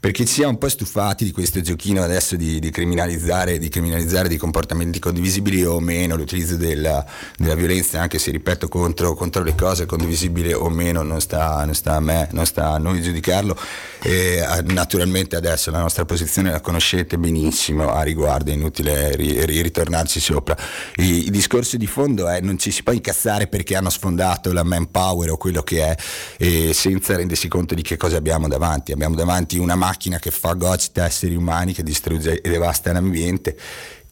perché 0.03 0.25
ci 0.25 0.33
siamo 0.33 0.51
un 0.51 0.59
po' 0.59 0.69
stufati 0.69 1.25
di 1.25 1.31
questo 1.31 1.61
giochino 1.61 2.03
adesso 2.03 2.35
di, 2.35 2.59
di, 2.59 2.73
criminalizzare, 2.73 3.59
di 3.59 3.69
criminalizzare 3.69 4.27
dei 4.27 4.37
comportamenti 4.37 4.99
condivisibili 4.99 5.65
o 5.65 5.79
meno, 5.79 6.17
l'utilizzo 6.17 6.57
della, 6.57 7.07
della 7.37 7.55
violenza, 7.55 8.01
anche 8.01 8.19
se 8.19 8.33
ripeto 8.33 8.67
contro, 8.67 9.15
contro, 9.15 9.45
le 9.45 9.55
cose, 9.55 9.87
condivisibile 9.87 10.55
o 10.55 10.69
meno, 10.71 11.03
non 11.03 11.21
sta, 11.21 11.65
non 11.65 11.75
sta, 11.75 11.95
a 11.95 12.01
me, 12.01 12.27
non 12.33 12.47
sta 12.47 12.71
a 12.71 12.79
noi 12.79 13.01
giudicarlo. 13.01 13.57
E, 14.03 14.45
naturalmente 14.65 15.37
adesso 15.37 15.71
la 15.71 15.79
nostra 15.79 16.05
posizione 16.05 16.51
la 16.51 16.61
conoscete 16.61 17.17
benissimo 17.17 17.93
a 17.93 18.03
riguardo, 18.03 18.51
è 18.51 18.55
inutile 18.55 19.15
ri, 19.15 19.47
ri, 19.47 19.63
ritornarci 19.63 20.19
sopra. 20.19 20.57
I, 20.97 21.27
I, 21.27 21.31
discorsi 21.31 21.77
di 21.77 21.87
fondo 21.87 22.27
è 22.27 22.41
non 22.41 22.59
ci 22.59 22.73
si 22.73 22.83
può 22.83 22.93
incazzare 22.93 23.47
perché 23.47 23.77
hanno 23.77 23.91
sfondato 23.91 24.53
la 24.53 24.65
manpower 24.65 25.31
o 25.31 25.37
quello 25.37 25.63
che 25.63 25.95
è, 25.95 26.73
senza 26.73 27.15
rendersi 27.15 27.47
conto 27.47 27.77
di 27.77 27.83
che 27.83 27.97
cosa 27.97 28.17
abbiamo 28.17 28.49
davanti. 28.49 28.91
Abbiamo 28.91 29.15
davanti 29.15 29.59
una 29.59 29.77
macchina 29.77 29.91
macchina 29.93 30.19
che 30.19 30.31
fa 30.31 30.55
gocita 30.55 31.05
esseri 31.05 31.37
umani, 31.37 31.75
che 31.75 31.83
distrugge 31.83 32.41
e 32.41 32.49
devasta 32.49 32.93
l'ambiente 32.93 33.57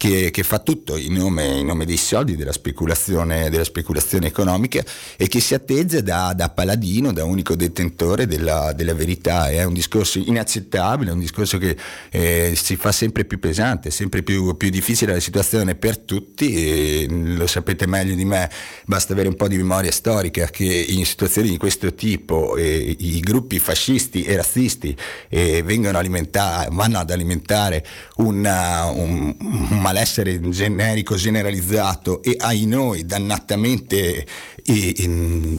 che, 0.00 0.30
che 0.30 0.42
fa 0.44 0.60
tutto 0.60 0.96
in 0.96 1.12
nome, 1.12 1.44
in 1.44 1.66
nome, 1.66 1.84
dei 1.84 1.98
soldi, 1.98 2.34
della 2.34 2.52
speculazione, 2.52 3.50
della 3.50 3.64
speculazione 3.64 4.28
economica 4.28 4.82
e 5.18 5.28
che 5.28 5.40
si 5.40 5.52
atteggia 5.52 6.00
da, 6.00 6.32
da 6.34 6.48
paladino, 6.48 7.12
da 7.12 7.24
unico 7.24 7.54
detentore 7.54 8.26
della, 8.26 8.72
della, 8.72 8.94
verità. 8.94 9.50
È 9.50 9.62
un 9.62 9.74
discorso 9.74 10.18
inaccettabile, 10.18 11.10
è 11.10 11.12
un 11.12 11.20
discorso 11.20 11.58
che 11.58 11.76
eh, 12.10 12.54
si 12.56 12.76
fa 12.76 12.92
sempre 12.92 13.26
più 13.26 13.38
pesante, 13.38 13.90
sempre 13.90 14.22
più, 14.22 14.56
più, 14.56 14.70
difficile 14.70 15.12
la 15.12 15.20
situazione 15.20 15.74
per 15.74 15.98
tutti 15.98 17.06
lo 17.36 17.46
sapete 17.46 17.86
meglio 17.86 18.14
di 18.14 18.24
me, 18.24 18.50
basta 18.86 19.12
avere 19.12 19.28
un 19.28 19.36
po' 19.36 19.48
di 19.48 19.58
memoria 19.58 19.92
storica 19.92 20.46
che 20.46 20.64
in 20.64 21.04
situazioni 21.04 21.50
di 21.50 21.58
questo 21.58 21.92
tipo 21.94 22.56
eh, 22.56 22.96
i 22.98 23.20
gruppi 23.20 23.58
fascisti 23.58 24.22
e 24.22 24.34
razzisti 24.34 24.96
eh, 25.28 25.62
vengono 25.62 26.00
vanno 26.70 26.98
ad 26.98 27.10
alimentare 27.10 27.84
una, 28.16 28.86
un, 28.86 29.36
un 29.38 29.80
malessere 29.90 30.38
generico, 30.50 31.16
generalizzato 31.16 32.22
e 32.22 32.36
ai 32.38 32.66
noi 32.66 33.04
dannatamente 33.04 34.24
e, 34.64 34.94
e, 34.96 35.58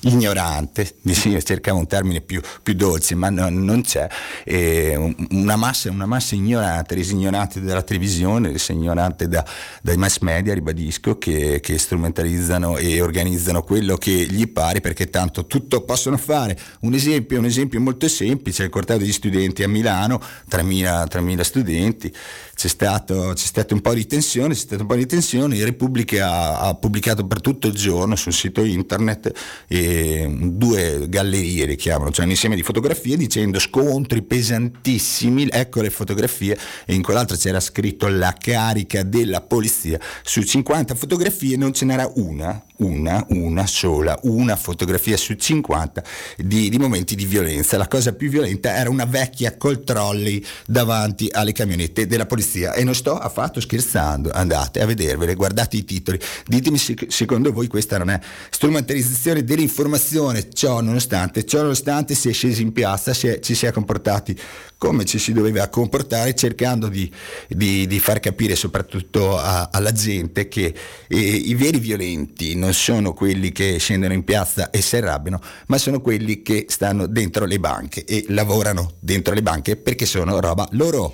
ignorante, 0.00 0.96
cercavo 1.42 1.78
un 1.78 1.86
termine 1.86 2.20
più, 2.20 2.40
più 2.62 2.74
dolce, 2.74 3.14
ma 3.14 3.30
no, 3.30 3.48
non 3.48 3.82
c'è, 3.82 4.06
e 4.44 5.14
una, 5.30 5.56
massa, 5.56 5.90
una 5.90 6.06
massa 6.06 6.34
ignorante, 6.34 6.94
resa 6.94 7.12
ignorante 7.12 7.60
dalla 7.60 7.82
televisione, 7.82 8.52
resa 8.52 8.72
ignorante 8.72 9.28
da, 9.28 9.44
dai 9.82 9.96
mass 9.96 10.18
media, 10.18 10.54
ribadisco, 10.54 11.18
che, 11.18 11.60
che, 11.60 11.78
strumentalizzano 11.78 12.76
e 12.76 13.00
organizzano 13.00 13.62
quello 13.62 13.96
che 13.96 14.10
gli 14.10 14.48
pare 14.48 14.80
perché 14.80 15.08
tanto 15.08 15.46
tutto 15.46 15.82
possono 15.82 16.16
fare. 16.16 16.58
Un 16.80 16.94
esempio, 16.94 17.38
un 17.38 17.46
esempio 17.46 17.80
molto 17.80 18.08
semplice, 18.08 18.64
il 18.64 18.70
corteo 18.70 18.98
degli 18.98 19.12
studenti 19.12 19.62
a 19.62 19.68
Milano, 19.68 20.20
3.000, 20.50 21.06
3.000 21.08 21.40
studenti, 21.40 22.14
c'è 22.60 22.68
stato, 22.68 23.32
c'è 23.34 23.46
stato, 23.46 23.72
un 23.72 23.80
po' 23.80 23.94
di 23.94 24.06
tensione, 24.06 24.52
c'è 24.52 24.60
stato 24.60 24.82
un 24.82 24.88
po' 24.88 24.94
di 24.94 25.06
tensione, 25.06 25.64
Repubblica 25.64 26.30
ha, 26.30 26.58
ha 26.60 26.74
pubblicato 26.74 27.26
per 27.26 27.40
tutto 27.40 27.68
il 27.68 27.72
giorno 27.72 28.16
sul 28.16 28.34
sito 28.34 28.62
internet 28.62 29.32
eh, 29.66 30.30
due 30.30 31.06
gallerie, 31.08 31.64
le 31.64 31.76
chiamano, 31.76 32.10
cioè 32.10 32.26
un 32.26 32.32
insieme 32.32 32.56
di 32.56 32.62
fotografie 32.62 33.16
dicendo 33.16 33.58
scontri 33.58 34.20
pesantissimi, 34.20 35.48
ecco 35.50 35.80
le 35.80 35.88
fotografie 35.88 36.58
e 36.84 36.92
in 36.92 37.00
quell'altra 37.00 37.34
c'era 37.34 37.60
scritto 37.60 38.08
la 38.08 38.34
carica 38.38 39.04
della 39.04 39.40
polizia, 39.40 39.98
su 40.22 40.42
50 40.42 40.94
fotografie 40.94 41.56
non 41.56 41.72
ce 41.72 41.86
n'era 41.86 42.10
una, 42.16 42.62
una, 42.76 43.24
una 43.30 43.66
sola, 43.66 44.18
una 44.24 44.56
fotografia 44.56 45.16
su 45.16 45.32
50 45.32 46.04
di, 46.36 46.68
di 46.68 46.78
momenti 46.78 47.14
di 47.14 47.24
violenza, 47.24 47.78
la 47.78 47.88
cosa 47.88 48.12
più 48.12 48.28
violenta 48.28 48.76
era 48.76 48.90
una 48.90 49.06
vecchia 49.06 49.56
col 49.56 49.82
trolley 49.82 50.44
davanti 50.66 51.26
alle 51.32 51.52
camionette 51.52 52.06
della 52.06 52.26
polizia 52.26 52.48
polizia 52.50 52.72
e 52.72 52.82
non 52.82 52.94
sto 52.94 53.16
affatto 53.16 53.60
scherzando, 53.60 54.30
andate 54.32 54.80
a 54.80 54.86
vedervele, 54.86 55.34
guardate 55.34 55.76
i 55.76 55.84
titoli, 55.84 56.18
ditemi 56.46 56.76
se 56.76 56.96
secondo 57.08 57.52
voi 57.52 57.68
questa 57.68 57.96
non 57.96 58.10
è 58.10 58.18
strumentalizzazione 58.50 59.44
dell'informazione, 59.44 60.48
ciò 60.52 60.80
nonostante, 60.80 61.44
ciò 61.44 61.62
nonostante 61.62 62.14
si 62.14 62.28
è 62.28 62.32
scesi 62.32 62.62
in 62.62 62.72
piazza, 62.72 63.14
si 63.14 63.28
è, 63.28 63.38
ci 63.38 63.54
si 63.54 63.66
è 63.66 63.72
comportati 63.72 64.38
come 64.76 65.04
ci 65.04 65.18
si 65.18 65.34
doveva 65.34 65.68
comportare 65.68 66.34
cercando 66.34 66.88
di, 66.88 67.10
di, 67.48 67.86
di 67.86 68.00
far 68.00 68.18
capire 68.18 68.56
soprattutto 68.56 69.38
a, 69.38 69.68
alla 69.70 69.92
gente 69.92 70.48
che 70.48 70.74
eh, 71.06 71.18
i 71.18 71.54
veri 71.54 71.78
violenti 71.78 72.56
non 72.56 72.72
sono 72.72 73.12
quelli 73.12 73.52
che 73.52 73.76
scendono 73.78 74.14
in 74.14 74.24
piazza 74.24 74.70
e 74.70 74.80
si 74.80 74.96
arrabbiano, 74.96 75.38
ma 75.66 75.76
sono 75.76 76.00
quelli 76.00 76.40
che 76.40 76.64
stanno 76.68 77.06
dentro 77.06 77.44
le 77.44 77.60
banche 77.60 78.06
e 78.06 78.24
lavorano 78.28 78.92
dentro 79.00 79.34
le 79.34 79.42
banche 79.42 79.76
perché 79.76 80.06
sono 80.06 80.40
roba 80.40 80.66
loro. 80.72 81.12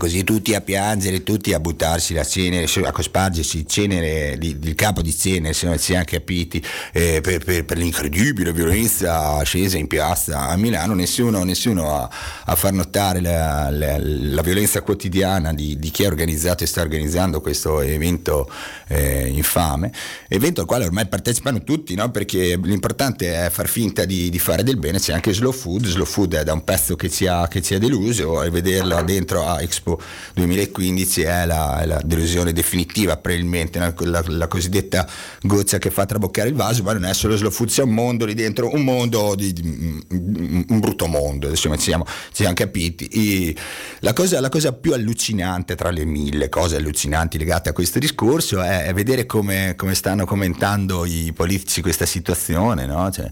Così 0.00 0.24
tutti 0.24 0.54
a 0.54 0.62
piangere, 0.62 1.22
tutti 1.22 1.52
a 1.52 1.60
buttarsi 1.60 2.14
la 2.14 2.24
cenere, 2.24 2.66
a 2.86 2.90
cospargersi 2.90 3.66
cenere, 3.66 4.38
il 4.40 4.74
capo 4.74 5.02
di 5.02 5.14
cenere, 5.14 5.52
se 5.52 5.66
non 5.66 5.76
si 5.76 5.92
è 5.92 6.02
capiti, 6.04 6.64
eh, 6.92 7.20
per, 7.20 7.44
per, 7.44 7.66
per, 7.66 7.76
l'incredibile 7.76 8.50
violenza 8.54 9.42
scesa 9.44 9.76
in 9.76 9.86
piazza 9.88 10.48
a 10.48 10.56
Milano, 10.56 10.94
nessuno, 10.94 11.44
nessuno 11.44 11.94
a, 11.94 12.08
a, 12.50 12.56
far 12.56 12.72
notare 12.72 13.20
la, 13.20 13.70
la, 13.70 13.96
la 13.98 14.42
violenza 14.42 14.82
quotidiana 14.82 15.52
di, 15.54 15.78
di, 15.78 15.90
chi 15.90 16.04
ha 16.04 16.08
organizzato 16.08 16.64
e 16.64 16.66
sta 16.66 16.80
organizzando 16.80 17.40
questo 17.40 17.80
evento 17.80 18.50
eh, 18.88 19.28
infame, 19.28 19.92
evento 20.28 20.60
al 20.60 20.66
quale 20.66 20.84
ormai 20.84 21.06
partecipano 21.06 21.62
tutti, 21.62 21.94
no? 21.94 22.10
perché 22.10 22.58
l'importante 22.62 23.46
è 23.46 23.50
far 23.50 23.68
finta 23.68 24.04
di, 24.04 24.30
di, 24.30 24.38
fare 24.38 24.64
del 24.64 24.76
bene, 24.76 24.98
c'è 24.98 25.12
anche 25.12 25.32
Slow 25.32 25.52
Food, 25.52 25.86
Slow 25.86 26.04
Food 26.04 26.34
è 26.34 26.44
da 26.44 26.52
un 26.52 26.64
pezzo 26.64 26.96
che 26.96 27.08
ci 27.08 27.26
ha, 27.26 27.46
che 27.48 27.62
ci 27.62 27.74
ha 27.74 27.78
deluso 27.78 28.42
e 28.42 28.50
vederlo 28.50 29.00
dentro 29.02 29.46
a 29.46 29.62
Expo 29.62 30.00
2015 30.34 31.22
è 31.22 31.46
la, 31.46 31.82
la 31.86 32.00
delusione 32.04 32.52
definitiva 32.52 33.16
probabilmente, 33.16 33.78
la, 33.78 34.22
la, 34.26 34.46
cosiddetta 34.48 35.08
goccia 35.42 35.78
che 35.78 35.90
fa 35.90 36.04
traboccare 36.06 36.48
il 36.48 36.54
vaso, 36.54 36.82
ma 36.82 36.92
non 36.92 37.04
è 37.04 37.14
solo 37.14 37.36
Slow 37.36 37.50
Food, 37.50 37.68
c'è 37.68 37.82
un 37.82 37.94
mondo 37.94 38.24
lì 38.24 38.34
dentro, 38.34 38.74
un 38.74 38.82
mondo, 38.82 39.34
di, 39.36 39.52
di, 39.52 40.04
un 40.08 40.80
brutto 40.80 41.06
mondo, 41.06 41.48
insomma 41.48 41.76
ci 41.76 41.84
siamo, 41.84 42.04
siamo 42.40 42.54
capiti. 42.54 43.56
La 44.00 44.12
cosa, 44.12 44.40
la 44.40 44.48
cosa, 44.48 44.72
più 44.72 44.92
allucinante 44.94 45.74
tra 45.74 45.90
le 45.90 46.04
mille 46.04 46.48
cose 46.48 46.76
allucinanti 46.76 47.36
legate 47.36 47.68
a 47.68 47.72
questo 47.72 47.98
discorso 47.98 48.62
è, 48.62 48.90
vedere 48.94 49.26
come, 49.26 49.74
come, 49.76 49.94
stanno 49.94 50.24
commentando 50.24 51.04
i 51.04 51.32
politici 51.34 51.82
questa 51.82 52.06
situazione, 52.06 52.86
no? 52.86 53.10
cioè, 53.10 53.30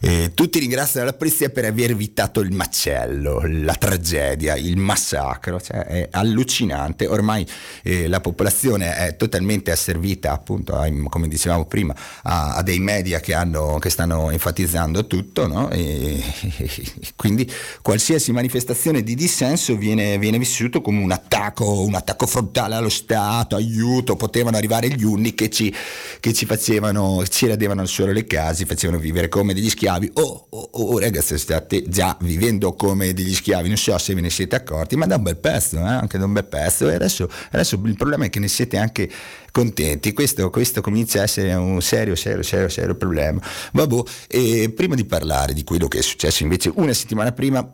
eh, 0.00 0.32
tutti 0.32 0.58
ringraziano 0.58 1.06
la 1.06 1.12
polizia 1.12 1.50
per 1.50 1.66
aver 1.66 1.90
evitato 1.90 2.40
il 2.40 2.52
macello, 2.52 3.42
la 3.44 3.74
tragedia, 3.74 4.56
il 4.56 4.78
massacro, 4.78 5.60
cioè, 5.60 5.84
è 5.84 6.08
allucinante, 6.12 7.06
ormai 7.06 7.46
eh, 7.82 8.08
la 8.08 8.20
popolazione 8.20 8.96
è 8.96 9.16
totalmente 9.16 9.70
asservita 9.70 10.32
appunto, 10.32 10.76
a, 10.76 10.88
come 11.08 11.28
dicevamo 11.28 11.66
prima, 11.66 11.94
a, 12.22 12.54
a 12.54 12.62
dei 12.62 12.78
media 12.78 13.20
che, 13.20 13.34
hanno, 13.34 13.78
che, 13.78 13.90
stanno 13.90 14.30
enfatizzando 14.30 15.06
tutto 15.06 15.46
no? 15.46 15.68
e, 15.70 16.22
e, 16.56 16.70
quindi 17.14 17.50
qualsiasi 17.82 18.32
manifestazione 18.36 19.02
di 19.02 19.14
dissenso 19.14 19.76
viene, 19.76 20.18
viene 20.18 20.38
vissuto 20.38 20.80
come 20.80 21.02
un 21.02 21.10
attacco, 21.10 21.82
un 21.82 21.94
attacco 21.94 22.26
frontale 22.26 22.74
allo 22.74 22.90
Stato, 22.90 23.56
aiuto, 23.56 24.14
potevano 24.14 24.56
arrivare 24.56 24.88
gli 24.88 25.02
uni 25.02 25.34
che 25.34 25.50
ci, 25.50 25.74
che 26.20 26.32
ci 26.32 26.46
facevano, 26.46 27.24
ci 27.28 27.46
radevano 27.46 27.80
al 27.80 27.88
suolo 27.88 28.12
le 28.12 28.26
case, 28.26 28.66
facevano 28.66 28.98
vivere 29.00 29.28
come 29.28 29.54
degli 29.54 29.70
schiavi, 29.70 30.10
oh, 30.14 30.46
oh, 30.50 30.68
oh 30.72 30.98
ragazzi 30.98 31.36
state 31.38 31.84
già 31.88 32.16
vivendo 32.20 32.74
come 32.74 33.12
degli 33.12 33.34
schiavi, 33.34 33.68
non 33.68 33.76
so 33.76 33.96
se 33.98 34.14
ve 34.14 34.20
ne 34.20 34.30
siete 34.30 34.54
accorti, 34.54 34.96
ma 34.96 35.06
da 35.06 35.16
un 35.16 35.22
bel 35.22 35.38
pezzo, 35.38 35.78
eh? 35.78 35.80
anche 35.80 36.18
da 36.18 36.26
un 36.26 36.32
bel 36.32 36.44
pezzo 36.44 36.88
e 36.88 36.94
adesso, 36.94 37.28
adesso 37.50 37.80
il 37.84 37.96
problema 37.96 38.26
è 38.26 38.30
che 38.30 38.38
ne 38.38 38.48
siete 38.48 38.76
anche 38.76 39.10
contenti. 39.50 40.12
Questo, 40.12 40.50
questo, 40.50 40.82
comincia 40.82 41.20
a 41.20 41.22
essere 41.22 41.54
un 41.54 41.80
serio, 41.80 42.14
serio, 42.14 42.42
serio, 42.42 42.68
serio 42.68 42.94
problema. 42.94 43.40
Vabbè, 43.72 44.02
e 44.28 44.70
prima 44.76 44.94
di 44.94 45.06
parlare 45.06 45.54
di 45.54 45.64
quello 45.64 45.88
che 45.88 45.98
è 45.98 46.02
successo 46.02 46.42
invece 46.42 46.70
una 46.74 46.92
settimana 46.92 47.32
prima, 47.32 47.66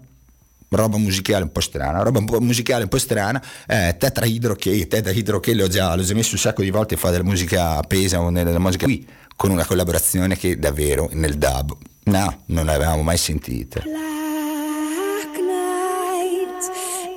roba 0.73 0.99
musicale 0.99 1.45
un 1.45 1.53
po' 1.53 1.61
strana, 1.61 2.03
roba 2.03 2.21
musicale 2.41 2.83
un 2.85 2.89
po' 2.89 2.99
strana, 2.99 3.43
eh, 3.67 3.97
Tetra 3.99 4.27
Hydro 4.27 4.55
che 4.55 4.87
Tetra 4.87 5.13
Hydro 5.13 5.41
che 5.41 5.55
l'ho 5.55 5.69
già, 5.69 5.95
l'ho 5.95 6.03
già 6.03 6.15
messo 6.15 6.35
un 6.35 6.41
sacco 6.41 6.63
di 6.63 6.71
volte 6.71 6.95
a 6.95 6.99
fare 6.99 7.13
della 7.17 7.29
musica 7.29 7.81
pesa 7.83 8.21
o 8.21 8.31
nella 8.31 8.59
musica 8.59 8.85
qui, 8.85 9.07
con 9.37 9.51
una 9.51 9.65
collaborazione 9.65 10.37
che 10.37 10.59
davvero 10.59 11.09
nel 11.13 11.37
dub, 11.37 11.77
no, 12.05 12.43
non 12.47 12.65
l'avevamo 12.67 13.03
mai 13.03 13.17
sentita. 13.17 13.81
Black 13.81 15.39
night 15.39 16.71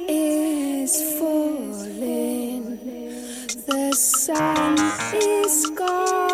is 0.10 1.18
falling, 1.18 2.80
the 3.66 3.92
sun 3.94 4.76
is 5.14 5.72
gone 5.76 6.25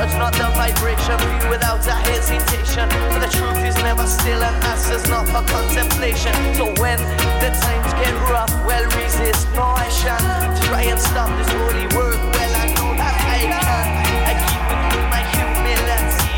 judge 0.00 0.18
not 0.18 0.32
the 0.32 0.48
vibration, 0.56 1.18
view 1.18 1.50
without 1.50 1.86
a 1.86 1.92
hesitation. 1.92 2.88
For 3.12 3.20
the 3.20 3.28
truth 3.28 3.58
is 3.64 3.76
never 3.82 4.06
still 4.06 4.42
and 4.42 4.64
answers 4.64 5.06
not 5.08 5.26
for 5.28 5.42
contemplation. 5.52 6.32
So 6.54 6.66
when 6.80 6.98
the 7.42 7.50
times 7.60 7.92
get 8.00 8.14
rough, 8.30 8.52
well 8.64 8.84
resist 8.96 9.46
no 9.54 9.76
action. 9.76 10.20
Try 10.68 10.82
and 10.92 10.98
stop 10.98 11.28
this 11.36 11.50
holy 11.52 11.86
work. 11.96 12.20
Well 12.36 12.54
I 12.64 12.66
know 12.76 12.90
that 13.00 13.16
I 13.36 13.40
can. 13.44 13.86
I 14.30 14.34
keep 14.48 14.62
within 14.70 15.04
my 15.12 15.22
humility. 15.36 16.32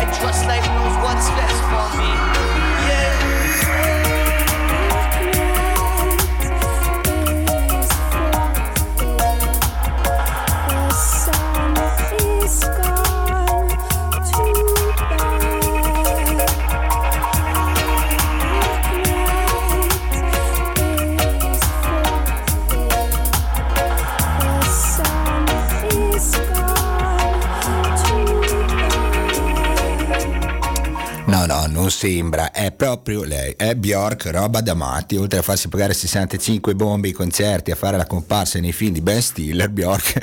I 0.00 0.04
trust 0.18 0.46
life 0.46 0.66
knows 0.74 0.96
what's 1.04 1.28
best 1.38 1.60
for 1.70 1.86
me. 1.98 2.53
Non 31.84 31.92
sembra, 31.92 32.50
è 32.64 32.72
proprio 32.72 33.24
lei, 33.24 33.52
è 33.58 33.74
Bjork, 33.74 34.26
roba 34.26 34.62
da 34.62 34.72
matti, 34.72 35.16
oltre 35.16 35.40
a 35.40 35.42
farsi 35.42 35.68
pagare 35.68 35.92
65 35.92 36.74
bombe 36.74 37.08
ai 37.08 37.12
concerti, 37.12 37.70
a 37.70 37.74
fare 37.74 37.98
la 37.98 38.06
comparsa 38.06 38.58
nei 38.58 38.72
film 38.72 38.92
di 38.92 39.02
Ben 39.02 39.20
Stiller, 39.20 39.68
Bjork 39.68 40.18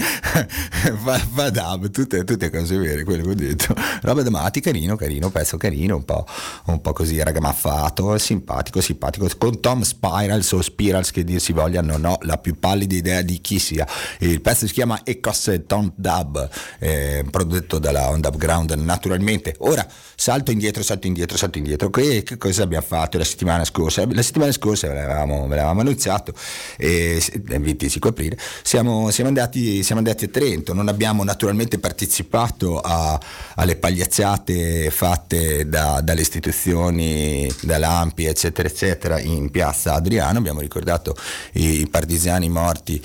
fa, 1.03 1.19
fa 1.19 1.49
dub, 1.51 1.91
tutte, 1.91 2.23
tutte 2.23 2.49
cose 2.49 2.77
vere, 2.77 3.03
quello 3.03 3.23
che 3.25 3.29
ho 3.29 3.35
detto, 3.35 3.75
roba 4.01 4.23
da 4.23 4.31
matti, 4.31 4.59
carino, 4.59 4.95
carino, 4.95 5.29
pezzo 5.29 5.57
carino, 5.57 5.97
un 5.97 6.03
po', 6.03 6.25
un 6.65 6.81
po' 6.81 6.93
così 6.93 7.21
ragamaffato, 7.21 8.17
simpatico, 8.17 8.81
simpatico, 8.81 9.29
con 9.37 9.59
Tom 9.59 9.83
Spirals 9.83 10.51
o 10.53 10.61
Spirals 10.61 11.11
che 11.11 11.23
dir 11.23 11.39
si 11.39 11.53
voglia, 11.53 11.81
non 11.81 12.03
ho 12.05 12.17
la 12.21 12.39
più 12.39 12.57
pallida 12.57 12.95
idea 12.95 13.21
di 13.21 13.39
chi 13.39 13.59
sia, 13.59 13.87
il 14.19 14.41
pezzo 14.41 14.65
si 14.65 14.73
chiama 14.73 15.01
Ecos 15.03 15.61
Tom 15.67 15.91
Dub, 15.95 16.49
eh, 16.79 17.23
prodotto 17.29 17.77
dalla 17.77 18.09
On 18.09 18.19
Dub 18.19 18.37
Ground 18.37 18.71
naturalmente, 18.71 19.53
ora 19.59 19.85
salto 20.15 20.51
indietro, 20.51 20.83
salto 20.83 21.07
indietro, 21.07 21.37
salto 21.37 21.57
indietro. 21.57 21.89
Che, 21.89 22.23
che 22.31 22.37
cosa 22.37 22.63
abbiamo 22.63 22.85
fatto 22.85 23.17
la 23.17 23.23
settimana 23.25 23.65
scorsa? 23.65 24.05
La 24.09 24.21
settimana 24.21 24.51
scorsa 24.51 24.87
ve 24.87 24.93
l'avevamo, 24.93 25.47
ve 25.47 25.55
l'avevamo 25.55 25.81
annunciato, 25.81 26.33
eh, 26.77 27.21
il 27.33 27.41
25 27.43 28.09
aprile, 28.09 28.37
siamo, 28.63 29.09
siamo, 29.11 29.29
andati, 29.29 29.83
siamo 29.83 29.99
andati 29.99 30.25
a 30.25 30.27
Trento, 30.29 30.73
non 30.73 30.87
abbiamo 30.87 31.23
naturalmente 31.23 31.77
partecipato 31.77 32.79
a, 32.79 33.19
alle 33.55 33.75
pagliacciate 33.75 34.89
fatte 34.91 35.67
da, 35.67 35.99
dalle 36.01 36.21
istituzioni, 36.21 37.53
dall'Ampi, 37.61 38.25
eccetera, 38.25 38.67
eccetera, 38.67 39.19
in 39.19 39.49
piazza 39.49 39.93
Adriano, 39.93 40.37
abbiamo 40.39 40.61
ricordato 40.61 41.15
i 41.53 41.87
partigiani 41.89 42.47
morti 42.47 43.03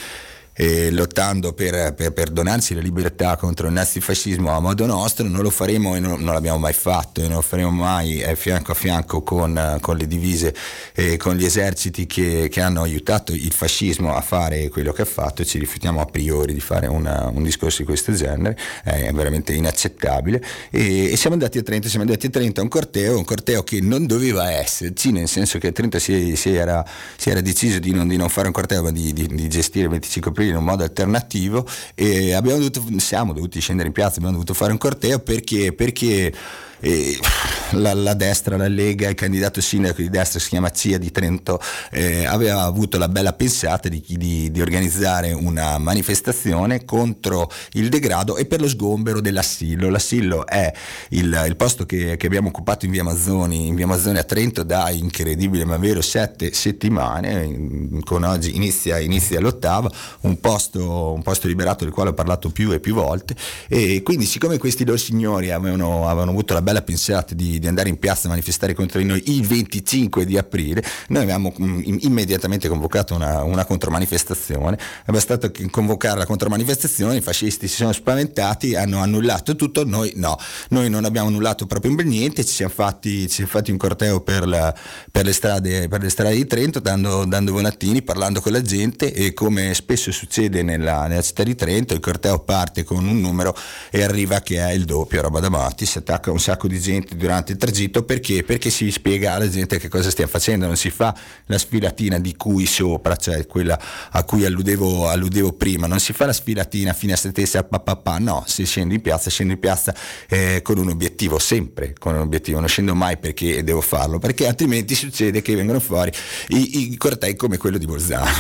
eh, 0.56 0.90
lottando 0.90 1.52
per, 1.52 1.92
per, 1.94 2.12
per, 2.12 2.30
donarsi 2.30 2.74
la 2.74 2.80
libertà 2.80 3.36
contro 3.36 3.66
il 3.66 3.74
nazifascismo 3.74 4.50
a 4.50 4.60
modo 4.60 4.86
nostro, 4.86 5.28
non 5.28 5.42
lo 5.42 5.50
faremo 5.50 5.94
e 5.94 6.00
non, 6.00 6.22
non 6.22 6.32
l'abbiamo 6.32 6.58
mai 6.58 6.72
fatto 6.72 7.20
e 7.20 7.24
non 7.24 7.36
lo 7.36 7.42
faremo 7.42 7.70
mai 7.70 8.20
eh, 8.20 8.36
fianco 8.36 8.72
a 8.72 8.74
fianco 8.74 9.22
con, 9.22 9.78
con 9.80 9.96
le 9.96 10.06
divise 10.06 10.54
e 10.94 11.18
con 11.18 11.36
gli 11.36 11.44
eserciti 11.44 12.06
che, 12.06 12.48
che, 12.50 12.60
hanno 12.62 12.82
aiutato 12.82 13.32
il 13.32 13.52
fascismo 13.52 14.14
a 14.14 14.22
fare 14.22 14.68
quello 14.70 14.92
che 14.92 15.02
ha 15.02 15.06
fatto. 15.06 15.44
Ci 15.44 15.58
rifiutiamo 15.58 16.00
a 16.00 16.06
priori 16.06 16.54
di 16.54 16.60
fare 16.60 16.86
una, 16.86 17.30
un 17.32 17.42
discorso 17.42 17.78
di 17.78 17.84
questo 17.84 18.12
genere, 18.12 18.56
è 18.82 19.10
veramente 19.12 19.52
inaccettabile. 19.52 20.42
E, 20.70 21.12
e, 21.12 21.16
siamo 21.16 21.34
andati 21.34 21.58
a 21.58 21.62
Trento, 21.62 21.88
siamo 21.88 22.04
andati 22.04 22.26
a 22.26 22.30
Trento 22.30 22.60
a 22.60 22.62
un 22.62 22.70
corteo, 22.70 23.18
un 23.18 23.24
corteo 23.24 23.62
che 23.62 23.80
non 23.80 24.06
doveva 24.06 24.50
esserci, 24.50 25.12
nel 25.12 25.28
senso 25.28 25.58
che 25.58 25.68
a 25.68 25.72
Trento 25.72 25.98
si, 25.98 26.34
si, 26.34 26.54
era, 26.54 26.84
si 27.16 27.28
era, 27.28 27.40
deciso 27.42 27.78
di 27.78 27.92
non, 27.92 28.08
di 28.08 28.16
non, 28.16 28.30
fare 28.30 28.46
un 28.46 28.52
corteo 28.52 28.82
ma 28.82 28.90
di, 28.90 29.12
di, 29.12 29.26
di 29.26 29.48
gestire 29.48 29.84
il 29.84 29.90
25 29.90 30.32
aprile 30.46 30.50
in 30.50 30.56
un 30.56 30.64
modo 30.64 30.82
alternativo 30.82 31.66
e 31.94 32.32
dovuto, 32.58 32.82
siamo 32.98 33.32
dovuti 33.32 33.60
scendere 33.60 33.88
in 33.88 33.94
piazza, 33.94 34.16
abbiamo 34.16 34.32
dovuto 34.32 34.54
fare 34.54 34.72
un 34.72 34.78
corteo 34.78 35.18
perché, 35.18 35.72
perché 35.72 36.32
eh, 36.80 37.18
la, 37.72 37.94
la, 37.94 38.14
destra, 38.14 38.56
la 38.56 38.68
Lega, 38.68 39.08
il 39.08 39.14
candidato 39.14 39.60
sindaco 39.60 40.02
di 40.02 40.10
destra 40.10 40.38
si 40.40 40.48
chiama 40.48 40.70
Cia 40.70 40.98
di 40.98 41.10
Trento, 41.10 41.60
eh, 41.90 42.24
aveva 42.26 42.62
avuto 42.62 42.98
la 42.98 43.08
bella 43.08 43.32
pensata 43.32 43.88
di, 43.88 44.02
di, 44.06 44.50
di, 44.50 44.60
organizzare 44.60 45.32
una 45.32 45.78
manifestazione 45.78 46.84
contro 46.84 47.50
il 47.72 47.88
degrado 47.88 48.36
e 48.36 48.46
per 48.46 48.60
lo 48.60 48.68
sgombero 48.68 49.20
dell'assillo. 49.20 49.88
L'assillo 49.88 50.46
è 50.46 50.72
il, 51.10 51.44
il 51.46 51.56
posto 51.56 51.86
che, 51.86 52.16
che, 52.16 52.26
abbiamo 52.26 52.48
occupato 52.48 52.84
in 52.84 52.90
via 52.90 53.04
Mazzoni, 53.04 53.66
in 53.66 53.74
via 53.74 53.86
Mazzoni 53.86 54.18
a 54.18 54.24
Trento 54.24 54.62
da 54.62 54.90
incredibile 54.90 55.64
ma 55.64 55.76
vero 55.76 56.02
sette 56.02 56.52
settimane, 56.52 58.00
con 58.04 58.24
oggi 58.24 58.56
inizia, 58.56 58.98
inizia 58.98 59.40
l'ottava, 59.40 59.90
un 60.20 60.40
posto, 60.40 61.12
un 61.12 61.22
posto 61.22 61.46
liberato 61.46 61.84
del 61.84 61.92
quale 61.92 62.10
ho 62.10 62.14
parlato 62.14 62.50
più 62.50 62.72
e 62.72 62.80
più 62.80 62.94
volte 62.94 63.34
e 63.68 64.02
quindi 64.02 64.24
siccome 64.24 64.58
questi 64.58 64.84
loro 64.84 64.98
signori 64.98 65.50
avevano, 65.50 66.08
avevano 66.08 66.30
avuto 66.30 66.54
la 66.54 66.62
bella 66.62 66.75
pensata 66.82 67.34
di, 67.34 67.58
di, 67.58 67.66
andare 67.66 67.88
in 67.88 67.98
piazza 67.98 68.26
a 68.26 68.30
manifestare 68.30 68.74
contro 68.74 68.98
di 68.98 69.04
noi 69.04 69.22
il 69.26 69.46
25 69.46 70.24
di 70.24 70.38
aprile, 70.38 70.82
noi 71.08 71.22
abbiamo 71.22 71.52
mh, 71.56 71.98
immediatamente 72.00 72.68
convocato 72.68 73.14
una, 73.14 73.42
una 73.42 73.64
contromanifestazione, 73.64 74.78
è 75.04 75.10
bastato 75.10 75.50
convocare 75.70 76.18
la 76.18 76.26
contromanifestazione, 76.26 77.16
i 77.16 77.20
fascisti 77.20 77.68
si 77.68 77.76
sono 77.76 77.92
spaventati, 77.92 78.74
hanno 78.74 79.00
annullato 79.00 79.56
tutto, 79.56 79.84
noi 79.84 80.12
no, 80.16 80.38
noi 80.70 80.88
non 80.88 81.04
abbiamo 81.04 81.28
annullato 81.28 81.66
proprio 81.66 81.94
niente, 82.02 82.44
ci 82.44 82.54
siamo 82.54 82.72
fatti, 82.72 83.28
ci 83.28 83.34
siamo 83.34 83.50
fatti 83.50 83.70
un 83.70 83.76
corteo 83.76 84.20
per, 84.20 84.46
la, 84.46 84.74
per, 85.10 85.24
le 85.24 85.32
strade, 85.32 85.88
per, 85.88 86.02
le 86.02 86.08
strade, 86.08 86.34
di 86.34 86.46
Trento, 86.46 86.80
dando, 86.80 87.24
dando 87.24 87.52
volantini, 87.52 88.02
parlando 88.02 88.40
con 88.40 88.52
la 88.52 88.62
gente 88.62 89.12
e 89.12 89.32
come 89.32 89.74
spesso 89.74 90.10
succede 90.12 90.62
nella, 90.62 91.06
nella 91.06 91.22
città 91.22 91.42
di 91.42 91.54
Trento, 91.54 91.94
il 91.94 92.00
corteo 92.00 92.38
parte 92.40 92.84
con 92.84 93.06
un 93.06 93.20
numero 93.20 93.56
e 93.90 94.02
arriva 94.02 94.40
che 94.40 94.58
è 94.58 94.72
il 94.72 94.84
doppio, 94.84 95.22
roba 95.22 95.40
da 95.40 95.48
matti, 95.48 95.86
si 95.86 95.98
attacca 95.98 96.30
un 96.30 96.40
sacco 96.40 96.55
di 96.66 96.80
gente 96.80 97.16
durante 97.16 97.52
il 97.52 97.58
tragitto 97.58 98.04
perché? 98.04 98.42
Perché 98.42 98.70
si 98.70 98.90
spiega 98.90 99.34
alla 99.34 99.48
gente 99.48 99.78
che 99.78 99.88
cosa 99.88 100.10
stiamo 100.10 100.30
facendo, 100.30 100.66
non 100.66 100.76
si 100.76 100.90
fa 100.90 101.14
la 101.46 101.58
sfilatina 101.58 102.18
di 102.18 102.34
cui 102.36 102.64
sopra, 102.64 103.16
cioè 103.16 103.46
quella 103.46 103.78
a 104.10 104.24
cui 104.24 104.44
alludevo, 104.44 105.08
alludevo 105.08 105.52
prima, 105.52 105.86
non 105.86 106.00
si 106.00 106.12
fa 106.12 106.26
la 106.26 106.32
sfilatina 106.32 106.92
fino 106.92 107.12
a 107.12 107.16
se 107.16 107.28
stessa 107.30 107.62
papà, 107.64 108.18
no, 108.18 108.44
si 108.46 108.64
scende 108.64 108.94
in 108.94 109.02
piazza, 109.02 109.28
scendo 109.28 109.52
in 109.52 109.58
piazza 109.58 109.94
eh, 110.28 110.62
con 110.62 110.78
un 110.78 110.88
obiettivo, 110.88 111.38
sempre 111.38 111.94
con 111.98 112.14
un 112.14 112.20
obiettivo, 112.20 112.58
non 112.58 112.68
scendo 112.68 112.94
mai 112.94 113.18
perché 113.18 113.62
devo 113.62 113.80
farlo, 113.80 114.18
perché 114.18 114.46
altrimenti 114.46 114.94
succede 114.94 115.42
che 115.42 115.54
vengono 115.54 115.80
fuori 115.80 116.10
i, 116.48 116.92
i 116.92 116.96
cortei 116.96 117.36
come 117.36 117.58
quello 117.58 117.76
di 117.76 117.84
Bolzano, 117.84 118.30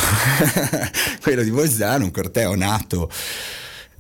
quello 1.20 1.42
di 1.42 1.50
Bolzano, 1.50 2.04
un 2.04 2.10
corteo 2.10 2.54
nato 2.54 3.10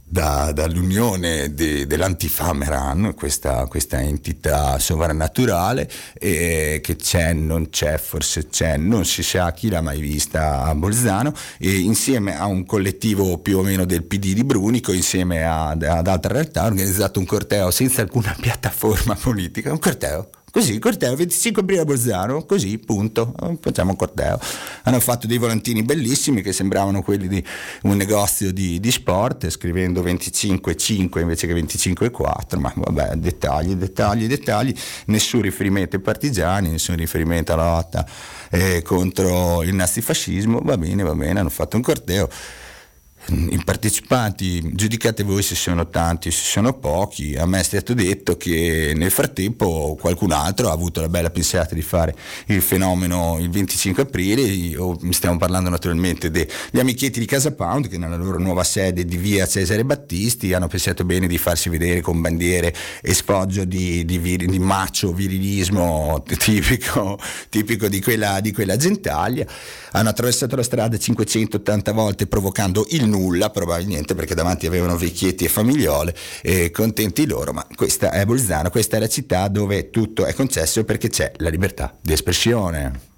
da, 0.08 0.52
dall'unione 0.52 1.52
de, 1.52 1.86
dell'antifameran, 1.86 3.12
questa, 3.16 3.66
questa, 3.66 4.00
entità 4.00 4.78
sovrannaturale, 4.78 5.90
eh, 6.14 6.80
che 6.82 6.94
c'è, 6.94 7.32
non 7.32 7.70
c'è, 7.70 7.98
forse 7.98 8.46
c'è, 8.48 8.76
non 8.76 9.04
si 9.04 9.24
sa 9.24 9.52
chi 9.52 9.68
l'ha 9.68 9.80
mai 9.80 10.00
vista 10.00 10.62
a 10.62 10.74
Bolzano, 10.76 11.34
e 11.58 11.78
insieme 11.78 12.38
a 12.38 12.46
un 12.46 12.64
collettivo 12.64 13.38
più 13.38 13.58
o 13.58 13.62
meno 13.62 13.84
del 13.84 14.04
PD 14.04 14.32
di 14.32 14.44
Brunico, 14.44 14.92
insieme 14.92 15.44
a, 15.44 15.70
ad 15.70 16.06
altre 16.06 16.32
realtà, 16.32 16.62
ha 16.62 16.66
organizzato 16.66 17.18
un 17.18 17.26
corteo 17.26 17.70
senza 17.72 18.02
alcuna 18.02 18.34
piattaforma 18.40 19.16
politica, 19.16 19.72
un 19.72 19.80
corteo 19.80 20.30
Così, 20.56 20.78
corteo 20.78 21.14
25 21.14 21.60
aprile 21.60 21.82
a 21.82 21.84
Bolzano, 21.84 22.46
così, 22.46 22.78
punto. 22.78 23.34
Facciamo 23.60 23.90
un 23.90 23.96
corteo. 23.96 24.40
Hanno 24.84 25.00
fatto 25.00 25.26
dei 25.26 25.36
volantini 25.36 25.82
bellissimi 25.82 26.40
che 26.40 26.54
sembravano 26.54 27.02
quelli 27.02 27.28
di 27.28 27.44
un 27.82 27.94
negozio 27.94 28.50
di, 28.54 28.80
di 28.80 28.90
sport, 28.90 29.50
scrivendo 29.50 30.02
25,5 30.02 31.20
invece 31.20 31.46
che 31.46 31.52
25,4, 31.52 32.58
ma 32.58 32.72
vabbè, 32.74 33.16
dettagli, 33.16 33.74
dettagli, 33.74 34.26
dettagli. 34.26 34.74
Nessun 35.08 35.42
riferimento 35.42 35.96
ai 35.96 36.02
partigiani, 36.02 36.70
nessun 36.70 36.96
riferimento 36.96 37.52
alla 37.52 37.72
lotta 37.72 38.08
eh, 38.48 38.80
contro 38.80 39.62
il 39.62 39.74
nazifascismo. 39.74 40.60
Va 40.62 40.78
bene, 40.78 41.02
va 41.02 41.14
bene, 41.14 41.38
hanno 41.38 41.50
fatto 41.50 41.76
un 41.76 41.82
corteo 41.82 42.30
i 43.28 43.60
partecipanti, 43.64 44.70
giudicate 44.74 45.24
voi 45.24 45.42
se 45.42 45.56
sono 45.56 45.88
tanti 45.88 46.28
o 46.28 46.30
se 46.30 46.44
sono 46.44 46.74
pochi, 46.74 47.34
a 47.36 47.44
me 47.46 47.58
è 47.58 47.62
stato 47.64 47.92
detto 47.92 48.36
che 48.36 48.92
nel 48.94 49.10
frattempo 49.10 49.96
qualcun 49.98 50.30
altro 50.30 50.68
ha 50.68 50.72
avuto 50.72 51.00
la 51.00 51.08
bella 51.08 51.30
pensata 51.30 51.74
di 51.74 51.82
fare 51.82 52.14
il 52.46 52.62
fenomeno 52.62 53.38
il 53.40 53.50
25 53.50 54.04
aprile, 54.04 54.76
stiamo 55.10 55.38
parlando 55.38 55.70
naturalmente 55.70 56.30
degli 56.30 56.78
amichetti 56.78 57.18
di 57.18 57.26
Casa 57.26 57.52
Pound 57.52 57.88
che 57.88 57.98
nella 57.98 58.16
loro 58.16 58.38
nuova 58.38 58.62
sede 58.62 59.04
di 59.04 59.16
via 59.16 59.46
Cesare 59.46 59.84
Battisti 59.84 60.52
hanno 60.52 60.68
pensato 60.68 61.04
bene 61.04 61.26
di 61.26 61.38
farsi 61.38 61.68
vedere 61.68 62.00
con 62.00 62.20
bandiere 62.20 62.72
e 63.02 63.12
sfoggio 63.12 63.64
di, 63.64 64.04
di, 64.04 64.18
vir, 64.18 64.44
di 64.44 64.58
macio 64.60 65.12
virilismo 65.12 66.22
tipico, 66.38 67.18
tipico 67.48 67.88
di, 67.88 68.00
quella, 68.00 68.38
di 68.40 68.52
quella 68.52 68.76
gentaglia, 68.76 69.46
hanno 69.92 70.10
attraversato 70.10 70.54
la 70.54 70.62
strada 70.62 70.96
580 70.96 71.92
volte 71.92 72.26
provocando 72.26 72.86
il 72.90 73.14
nulla 73.16 73.50
probabilmente 73.50 74.14
perché 74.14 74.34
davanti 74.34 74.66
avevano 74.66 74.96
vecchietti 74.96 75.44
e 75.44 75.48
famigliole 75.48 76.14
e 76.42 76.70
contenti 76.70 77.26
loro, 77.26 77.52
ma 77.52 77.66
questa 77.74 78.10
è 78.10 78.24
Bolzano, 78.24 78.70
questa 78.70 78.96
è 78.96 79.00
la 79.00 79.08
città 79.08 79.48
dove 79.48 79.90
tutto 79.90 80.26
è 80.26 80.34
concesso 80.34 80.84
perché 80.84 81.08
c'è 81.08 81.32
la 81.38 81.48
libertà 81.48 81.96
di 82.00 82.12
espressione. 82.12 83.14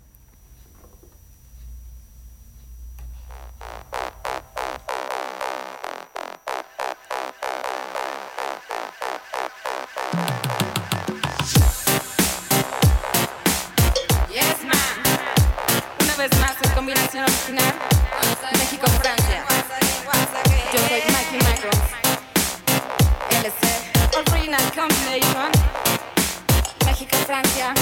Francia. 27.29 27.75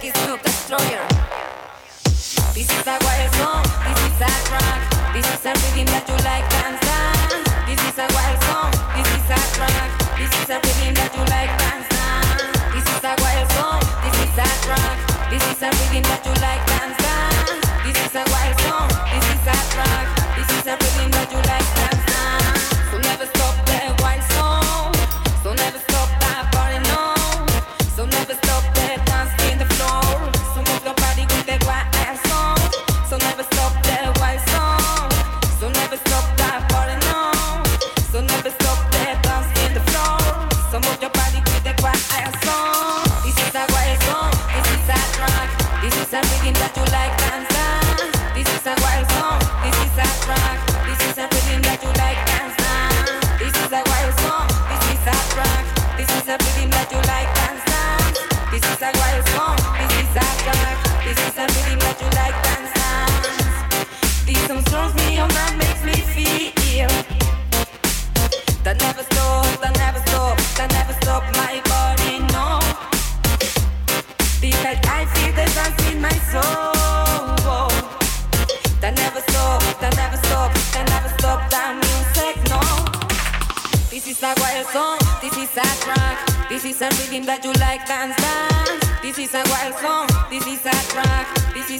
Is 0.00 0.14
Snoop 0.24 0.40
Destroyer. 0.40 1.04
This 2.56 2.72
is 2.72 2.86
a 2.88 2.96
wild 3.04 3.30
song, 3.36 3.64
this 3.84 4.00
is 4.00 4.16
a 4.16 4.32
track. 4.48 4.80
This 5.12 5.28
is 5.28 5.44
a 5.44 5.52
rhythm 5.52 5.84
that 5.92 6.08
you 6.08 6.16
like 6.24 6.48
dance 6.56 6.80
on. 6.88 7.44
This 7.68 7.76
is 7.84 8.00
a 8.00 8.08
wild 8.16 8.40
song, 8.48 8.72
this 8.96 9.08
is 9.12 9.28
a 9.28 9.40
track. 9.60 9.92
This 10.16 10.32
is 10.40 10.48
a 10.48 10.56
rhythm 10.56 10.94
that 10.96 11.12
you 11.12 11.24
like 11.28 11.52
dance 11.60 11.92
on. 12.00 12.48
This 12.72 12.88
is 12.96 13.04
a 13.04 13.12
wild 13.12 13.48
song, 13.52 13.84
this 14.08 14.16
is 14.24 14.40
a 14.40 14.48
track. 14.64 14.96
This 15.28 15.44
is 15.44 15.60
a 15.60 15.68
rhythm 15.68 16.04
that 16.08 16.24
you 16.24 16.32
like 16.40 16.64
dance 16.72 17.02
on. 17.12 17.60
This 17.84 17.98
is 18.00 18.14
a 18.16 18.24
song, 18.64 18.88
this 19.12 19.26
is 19.36 19.44
a 19.52 19.56
track. 19.76 20.06
This 20.32 20.48
is 20.48 20.64
a 20.64 20.80
rhythm 20.80 21.12
that 21.12 21.25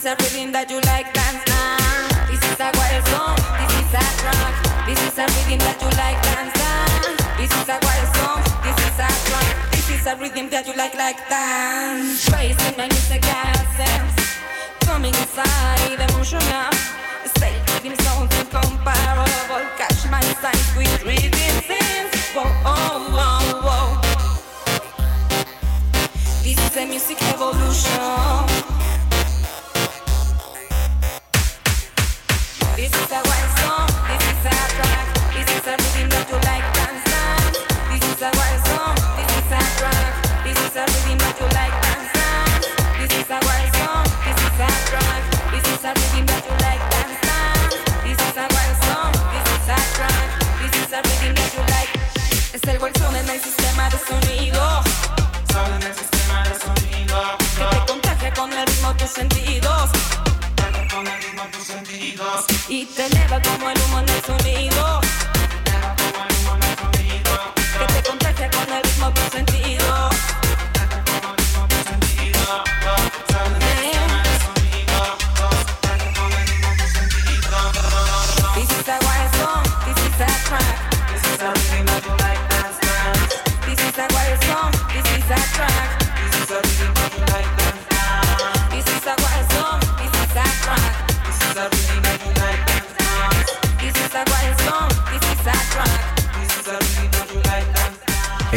a 0.07 0.15
rhythm 0.23 0.53
that 0.53 0.71
you 0.71 0.79
like 0.87 1.11
dance 1.11 1.43
now. 1.51 2.31
This 2.31 2.39
is 2.39 2.61
a 2.63 2.71
wild 2.79 3.03
song. 3.11 3.35
This 3.59 3.75
is 3.75 3.91
a 3.91 4.07
track. 4.23 4.55
This 4.87 5.03
is 5.03 5.19
a 5.19 5.27
rhythm 5.27 5.59
that 5.67 5.83
you 5.83 5.91
like 5.99 6.15
dance 6.23 6.55
now. 6.55 6.87
This 7.35 7.51
is 7.51 7.67
a 7.67 7.75
wild 7.83 8.09
song. 8.15 8.39
This 8.63 8.79
is 8.87 9.03
a 9.03 9.11
track. 9.27 9.51
This 9.75 9.91
is 9.91 10.07
a 10.07 10.15
rhythm 10.15 10.47
that 10.55 10.63
you 10.71 10.79
like 10.79 10.95
like 10.95 11.19
dance. 11.27 12.23
Tracing 12.23 12.79
my 12.79 12.87
music 12.87 13.27
accents. 13.27 14.39
Coming 14.87 15.11
inside 15.11 15.99
emotional. 15.99 16.71
Stay 17.35 17.59
giving 17.83 17.99
something 18.07 18.47
comparable. 18.55 19.67
Catch 19.75 20.07
my 20.07 20.23
sight 20.39 20.67
with 20.79 21.03
rhythm 21.03 21.57
sense. 21.67 22.15
Whoa, 22.31 22.47
oh, 22.63 23.11
whoa, 23.11 23.59
whoa. 23.59 23.99
This 26.47 26.63
is 26.63 26.77
a 26.79 26.87
music 26.87 27.19
evolution. 27.35 28.76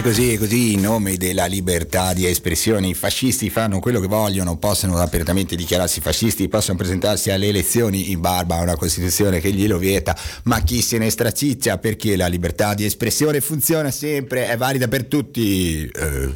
Così, 0.09 0.37
così 0.37 0.73
in 0.73 0.81
nome 0.81 1.17
della 1.17 1.45
libertà 1.45 2.13
di 2.13 2.25
espressione 2.25 2.87
i 2.87 2.95
fascisti 2.95 3.51
fanno 3.51 3.79
quello 3.79 3.99
che 3.99 4.07
vogliono, 4.07 4.57
possono 4.57 4.97
apertamente 4.97 5.55
dichiararsi 5.55 6.01
fascisti, 6.01 6.47
possono 6.47 6.79
presentarsi 6.79 7.29
alle 7.29 7.47
elezioni 7.47 8.09
in 8.09 8.19
barba 8.19 8.55
a 8.55 8.61
una 8.63 8.75
Costituzione 8.75 9.39
che 9.39 9.51
glielo 9.51 9.77
vieta, 9.77 10.17
ma 10.45 10.61
chi 10.61 10.81
se 10.81 10.97
ne 10.97 11.11
straciccia 11.11 11.77
perché 11.77 12.15
la 12.15 12.25
libertà 12.25 12.73
di 12.73 12.85
espressione 12.85 13.39
funziona 13.39 13.91
sempre, 13.91 14.47
è 14.47 14.57
valida 14.57 14.87
per 14.87 15.05
tutti. 15.05 15.85
Eh. 15.85 16.33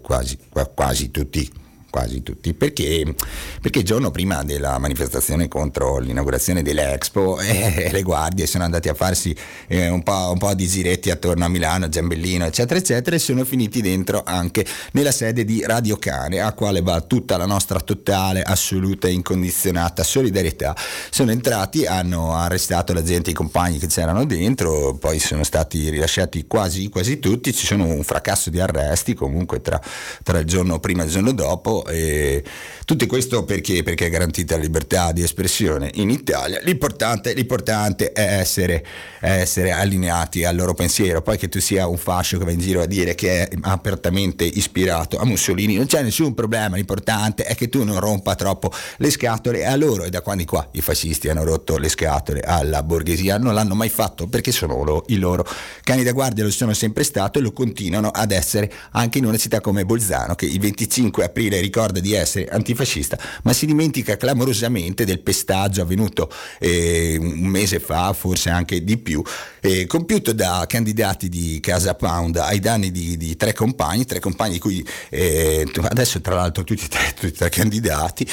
quasi, 0.00 0.38
quasi 0.74 1.10
tutti 1.10 1.61
quasi 1.92 2.22
tutti, 2.22 2.54
perché, 2.54 3.14
perché, 3.60 3.80
il 3.80 3.84
giorno 3.84 4.10
prima 4.10 4.42
della 4.44 4.78
manifestazione 4.78 5.46
contro 5.46 5.98
l'inaugurazione 5.98 6.62
dell'Expo 6.62 7.38
eh, 7.38 7.90
le 7.92 8.02
guardie 8.02 8.46
sono 8.46 8.64
andate 8.64 8.88
a 8.88 8.94
farsi 8.94 9.36
eh, 9.68 9.90
un, 9.90 10.02
po', 10.02 10.30
un, 10.32 10.38
po', 10.38 10.54
di 10.54 10.66
giretti 10.66 11.10
attorno 11.10 11.44
a 11.44 11.48
Milano, 11.48 11.90
Giambellino, 11.90 12.46
eccetera, 12.46 12.80
eccetera, 12.80 13.14
e 13.14 13.18
sono 13.18 13.44
finiti 13.44 13.82
dentro 13.82 14.22
anche 14.24 14.64
nella 14.92 15.12
sede 15.12 15.44
di 15.44 15.62
Radio 15.66 15.98
Cane, 15.98 16.40
a 16.40 16.54
quale 16.54 16.80
va 16.80 16.98
tutta 17.02 17.36
la 17.36 17.44
nostra 17.44 17.78
totale, 17.80 18.42
assoluta 18.42 19.06
e 19.06 19.12
incondizionata 19.12 20.02
solidarietà. 20.02 20.74
Sono 21.10 21.30
entrati, 21.30 21.84
hanno 21.84 22.34
arrestato 22.34 22.94
la 22.94 23.02
gente, 23.02 23.28
i 23.28 23.34
compagni 23.34 23.76
che 23.76 23.86
c'erano 23.86 24.24
dentro, 24.24 24.94
poi 24.94 25.18
sono 25.18 25.44
stati 25.44 25.90
rilasciati 25.90 26.46
quasi, 26.46 26.88
quasi 26.88 27.18
tutti, 27.18 27.52
ci 27.52 27.66
sono 27.66 27.84
un 27.84 28.02
fracasso 28.02 28.48
di 28.48 28.60
arresti 28.60 29.12
comunque 29.12 29.60
tra, 29.60 29.78
tra 30.22 30.38
il 30.38 30.46
giorno 30.46 30.80
prima 30.80 31.02
e 31.02 31.06
il 31.06 31.10
giorno 31.10 31.32
dopo 31.32 31.80
e 31.86 32.42
tutto 32.84 33.06
questo 33.06 33.44
perché? 33.44 33.82
Perché 33.82 34.06
è 34.06 34.10
garantita 34.10 34.56
la 34.56 34.62
libertà 34.62 35.12
di 35.12 35.22
espressione 35.22 35.90
in 35.94 36.10
Italia. 36.10 36.60
L'importante, 36.62 37.32
l'importante 37.32 38.12
è, 38.12 38.38
essere, 38.40 38.84
è, 39.20 39.30
essere, 39.30 39.70
allineati 39.70 40.44
al 40.44 40.56
loro 40.56 40.74
pensiero. 40.74 41.22
Poi 41.22 41.38
che 41.38 41.48
tu 41.48 41.60
sia 41.60 41.86
un 41.86 41.96
fascio 41.96 42.38
che 42.38 42.44
va 42.44 42.50
in 42.50 42.58
giro 42.58 42.82
a 42.82 42.86
dire 42.86 43.14
che 43.14 43.48
è 43.48 43.56
apertamente 43.62 44.44
ispirato 44.44 45.18
a 45.18 45.24
Mussolini, 45.24 45.76
non 45.76 45.86
c'è 45.86 46.02
nessun 46.02 46.34
problema. 46.34 46.76
L'importante 46.76 47.44
è 47.44 47.54
che 47.54 47.68
tu 47.68 47.84
non 47.84 48.00
rompa 48.00 48.34
troppo 48.34 48.72
le 48.98 49.10
scatole 49.10 49.64
a 49.64 49.76
loro. 49.76 50.04
E 50.04 50.10
da 50.10 50.20
quando 50.20 50.44
qua 50.44 50.68
i 50.72 50.80
fascisti 50.80 51.28
hanno 51.28 51.44
rotto 51.44 51.78
le 51.78 51.88
scatole 51.88 52.40
alla 52.40 52.82
borghesia, 52.82 53.38
non 53.38 53.54
l'hanno 53.54 53.74
mai 53.74 53.88
fatto 53.88 54.26
perché 54.26 54.52
sono 54.52 54.74
loro, 54.74 55.04
i 55.06 55.16
loro 55.16 55.46
cani 55.82 56.02
da 56.02 56.12
guardia, 56.12 56.44
lo 56.44 56.50
sono 56.50 56.74
sempre 56.74 57.04
stato 57.04 57.38
e 57.38 57.42
lo 57.42 57.52
continuano 57.52 58.08
ad 58.08 58.32
essere 58.32 58.70
anche 58.92 59.18
in 59.18 59.24
una 59.24 59.36
città 59.36 59.60
come 59.60 59.84
Bolzano, 59.84 60.34
che 60.34 60.46
il 60.46 60.60
25 60.60 61.24
aprile 61.24 61.60
ricorda 61.72 62.00
di 62.00 62.12
essere 62.12 62.48
antifascista, 62.48 63.18
ma 63.44 63.54
si 63.54 63.64
dimentica 63.64 64.18
clamorosamente 64.18 65.06
del 65.06 65.20
pestaggio 65.20 65.80
avvenuto 65.80 66.30
eh, 66.58 67.16
un 67.18 67.46
mese 67.46 67.80
fa, 67.80 68.12
forse 68.12 68.50
anche 68.50 68.84
di 68.84 68.98
più, 68.98 69.22
eh, 69.60 69.86
compiuto 69.86 70.34
da 70.34 70.66
candidati 70.68 71.30
di 71.30 71.60
Casa 71.62 71.94
Pound 71.94 72.36
ai 72.36 72.60
danni 72.60 72.90
di, 72.90 73.16
di 73.16 73.36
tre 73.36 73.54
compagni, 73.54 74.04
tre 74.04 74.20
compagni 74.20 74.54
di 74.54 74.58
cui 74.58 74.86
eh, 75.08 75.66
adesso 75.88 76.20
tra 76.20 76.34
l'altro 76.34 76.62
tutti 76.62 76.84
e 76.84 76.88
tre, 76.88 77.14
tutti 77.18 77.32
tre 77.32 77.48
candidati, 77.48 78.28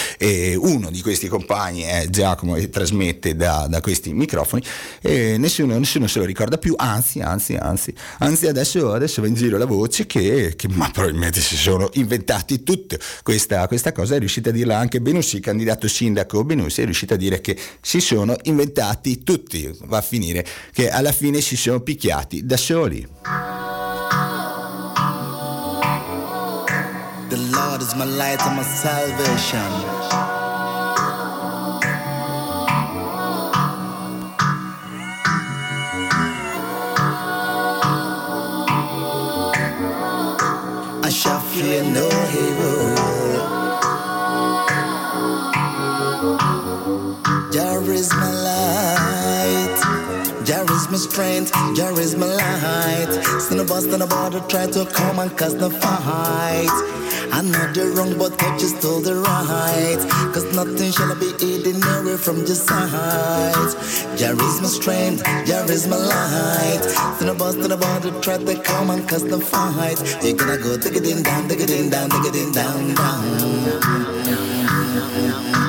uno 0.58 0.92
di 0.92 1.02
questi 1.02 1.30
compagni 1.30 1.84
è 1.84 2.08
Giacomo 2.10 2.58
e 2.58 2.70
trasmette 2.70 3.38
da, 3.38 3.68
da 3.70 3.80
questi 3.80 4.12
microfoni, 4.12 4.64
nessuno, 5.02 5.78
nessuno, 5.78 6.08
se 6.08 6.20
lo 6.20 6.26
ricorda 6.26 6.58
più, 6.58 6.74
anzi, 6.78 7.22
anzi, 7.22 7.56
anzi, 7.56 7.94
anzi 8.18 8.48
adesso, 8.48 8.92
adesso 8.92 9.22
va 9.22 9.28
in 9.28 9.36
giro 9.36 9.58
la 9.58 9.66
voce 9.66 10.06
che, 10.06 10.56
che 10.58 10.68
ma 10.68 10.90
probabilmente 10.92 11.40
si 11.40 11.56
sono 11.56 11.90
inventati 11.94 12.64
tutte 12.64 13.00
questa, 13.30 13.68
questa 13.68 13.92
cosa, 13.92 14.16
è 14.16 14.18
riuscita 14.18 14.50
a 14.50 14.52
dirla 14.52 14.76
anche 14.80 15.02
Benussi, 15.02 15.40
candidato 15.40 15.88
sindaco 15.88 16.44
Benussi, 16.44 16.82
è 16.82 16.86
riuscito 16.86 17.14
a 17.14 17.18
dire 17.18 17.42
che 17.42 17.56
si 17.80 18.00
sono 18.00 18.36
inventati 18.46 19.22
tutti, 19.22 19.72
va 19.84 20.00
a 20.00 20.02
finire 20.02 20.44
che 20.74 20.90
alla 20.90 21.12
fine 21.12 21.40
si 21.40 21.56
sono 21.56 21.80
picchiati 21.80 22.44
da 22.44 22.58
soli. 22.58 23.08
The 27.30 27.38
Lord 27.52 27.82
is 27.82 27.94
my 27.94 28.06
light 28.06 28.42
and 28.42 28.56
my 28.56 28.64
salvation. 28.64 29.62
I 41.04 41.12
shall 41.12 41.40
fear 41.42 41.84
no 41.84 42.10
evil. 42.10 42.89
Jar 47.80 47.94
is 47.94 48.12
my 48.12 48.30
light. 48.30 49.80
Jar 50.44 50.64
is 50.64 50.90
my 50.92 50.98
strength. 50.98 51.54
Jar 51.78 51.98
is 51.98 52.18
my 52.18 52.26
light. 52.26 53.08
Stand 53.40 53.62
about, 53.62 53.84
stand 53.84 54.04
about 54.04 54.34
to 54.34 54.42
try 54.50 54.68
to 54.68 54.86
come 54.88 55.20
and 55.20 55.32
cause 55.38 55.56
the 55.56 55.70
fight. 55.70 56.68
I 57.32 57.42
know 57.42 57.72
the 57.72 57.94
wrong, 57.96 58.18
but 58.18 58.36
I 58.44 58.58
just 58.58 58.82
told 58.82 59.06
the 59.06 59.16
right. 59.16 59.98
Cause 60.34 60.54
nothing 60.54 60.92
shall 60.92 61.16
be 61.16 61.32
hidden 61.40 61.82
away 61.96 62.18
from 62.18 62.40
your 62.40 62.60
sight. 62.60 63.72
Jar 64.18 64.34
is 64.34 64.60
my 64.62 64.68
strength. 64.68 65.24
Jar 65.48 65.64
is 65.72 65.88
my 65.88 65.96
light. 65.96 66.84
Stand 67.16 67.32
about, 67.32 67.54
stand 67.54 67.72
about 67.72 68.02
to 68.02 68.12
try 68.20 68.38
to 68.40 68.62
come 68.62 68.90
and 68.90 69.08
cause 69.08 69.24
the 69.24 69.40
fight. 69.40 70.04
You're 70.22 70.36
gonna 70.36 70.58
go 70.58 70.76
dig 70.76 70.98
it 70.98 71.08
in 71.08 71.24
down, 71.24 71.48
dig 71.48 71.62
it 71.62 71.70
in 71.70 71.90
down, 71.90 72.10
dig 72.10 72.26
it 72.26 72.36
in 72.36 72.52
down, 72.52 72.94
down. 72.94 74.20
Dilla 75.20 75.69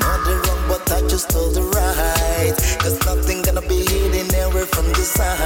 I 0.91 0.95
the 0.95 0.99
wrong, 0.99 1.09
just 1.09 1.29
told 1.29 1.53
the 1.55 1.61
right. 1.61 2.55
Cause 2.79 2.99
nothing 3.05 3.41
gonna 3.43 3.61
be 3.61 3.79
hidden 3.87 4.27
away 4.43 4.65
from 4.65 4.85
your 4.87 5.07
side. 5.07 5.39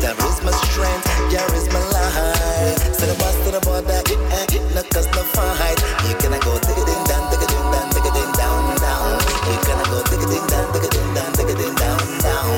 There 0.00 0.16
is 0.16 0.38
my 0.40 0.52
strength, 0.64 1.04
there 1.28 1.44
is 1.54 1.68
my 1.68 1.80
light. 1.92 2.78
To 2.98 3.04
the 3.04 3.16
bust 3.20 3.38
and 3.44 3.54
the 3.54 3.60
border, 3.60 4.00
it 4.08 4.20
ain't 4.56 4.74
no 4.74 4.82
cause 4.88 5.08
no 5.12 5.22
fight. 5.36 5.78
You 6.08 6.16
gonna 6.24 6.40
go 6.40 6.56
dig 6.56 6.78
it 6.78 6.88
in 6.88 7.00
down, 7.04 7.28
dig 7.30 7.44
it 7.44 7.52
in 7.52 7.64
down, 7.68 7.86
dig 7.92 8.06
it 8.08 8.16
in 8.16 8.30
down, 8.32 8.60
down. 8.80 9.20
You 9.44 9.56
gonna 9.68 9.86
go 9.92 9.98
dig 10.08 10.22
it 10.24 10.32
in 10.32 10.44
down, 10.48 10.66
dig 10.72 10.84
it 10.88 10.94
in 10.96 11.08
down, 11.12 11.30
dig 11.36 11.50
it 11.52 11.60
in 11.60 11.74
down, 11.76 12.00
down. 12.24 12.48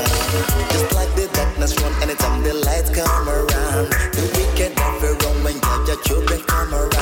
Just 0.71 0.87
like 0.95 1.11
the 1.19 1.27
darkness 1.35 1.75
run 1.83 1.91
anytime 1.99 2.43
the 2.43 2.53
lights 2.63 2.91
come 2.95 3.27
around. 3.27 3.91
The 4.15 4.23
wicked 4.39 4.71
a 4.79 5.09
run 5.19 5.35
when 5.43 5.57
your 5.87 5.99
children 6.07 6.39
come 6.47 6.73
around. 6.73 6.96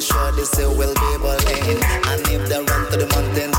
Sure, 0.00 0.32
the 0.32 0.44
sea 0.46 0.64
will 0.64 0.94
be 0.94 1.10
burning. 1.20 1.78
And 2.08 2.26
if 2.28 2.48
they 2.48 2.58
run 2.58 2.90
to 2.90 2.96
the 2.96 3.06
mountain 3.12 3.49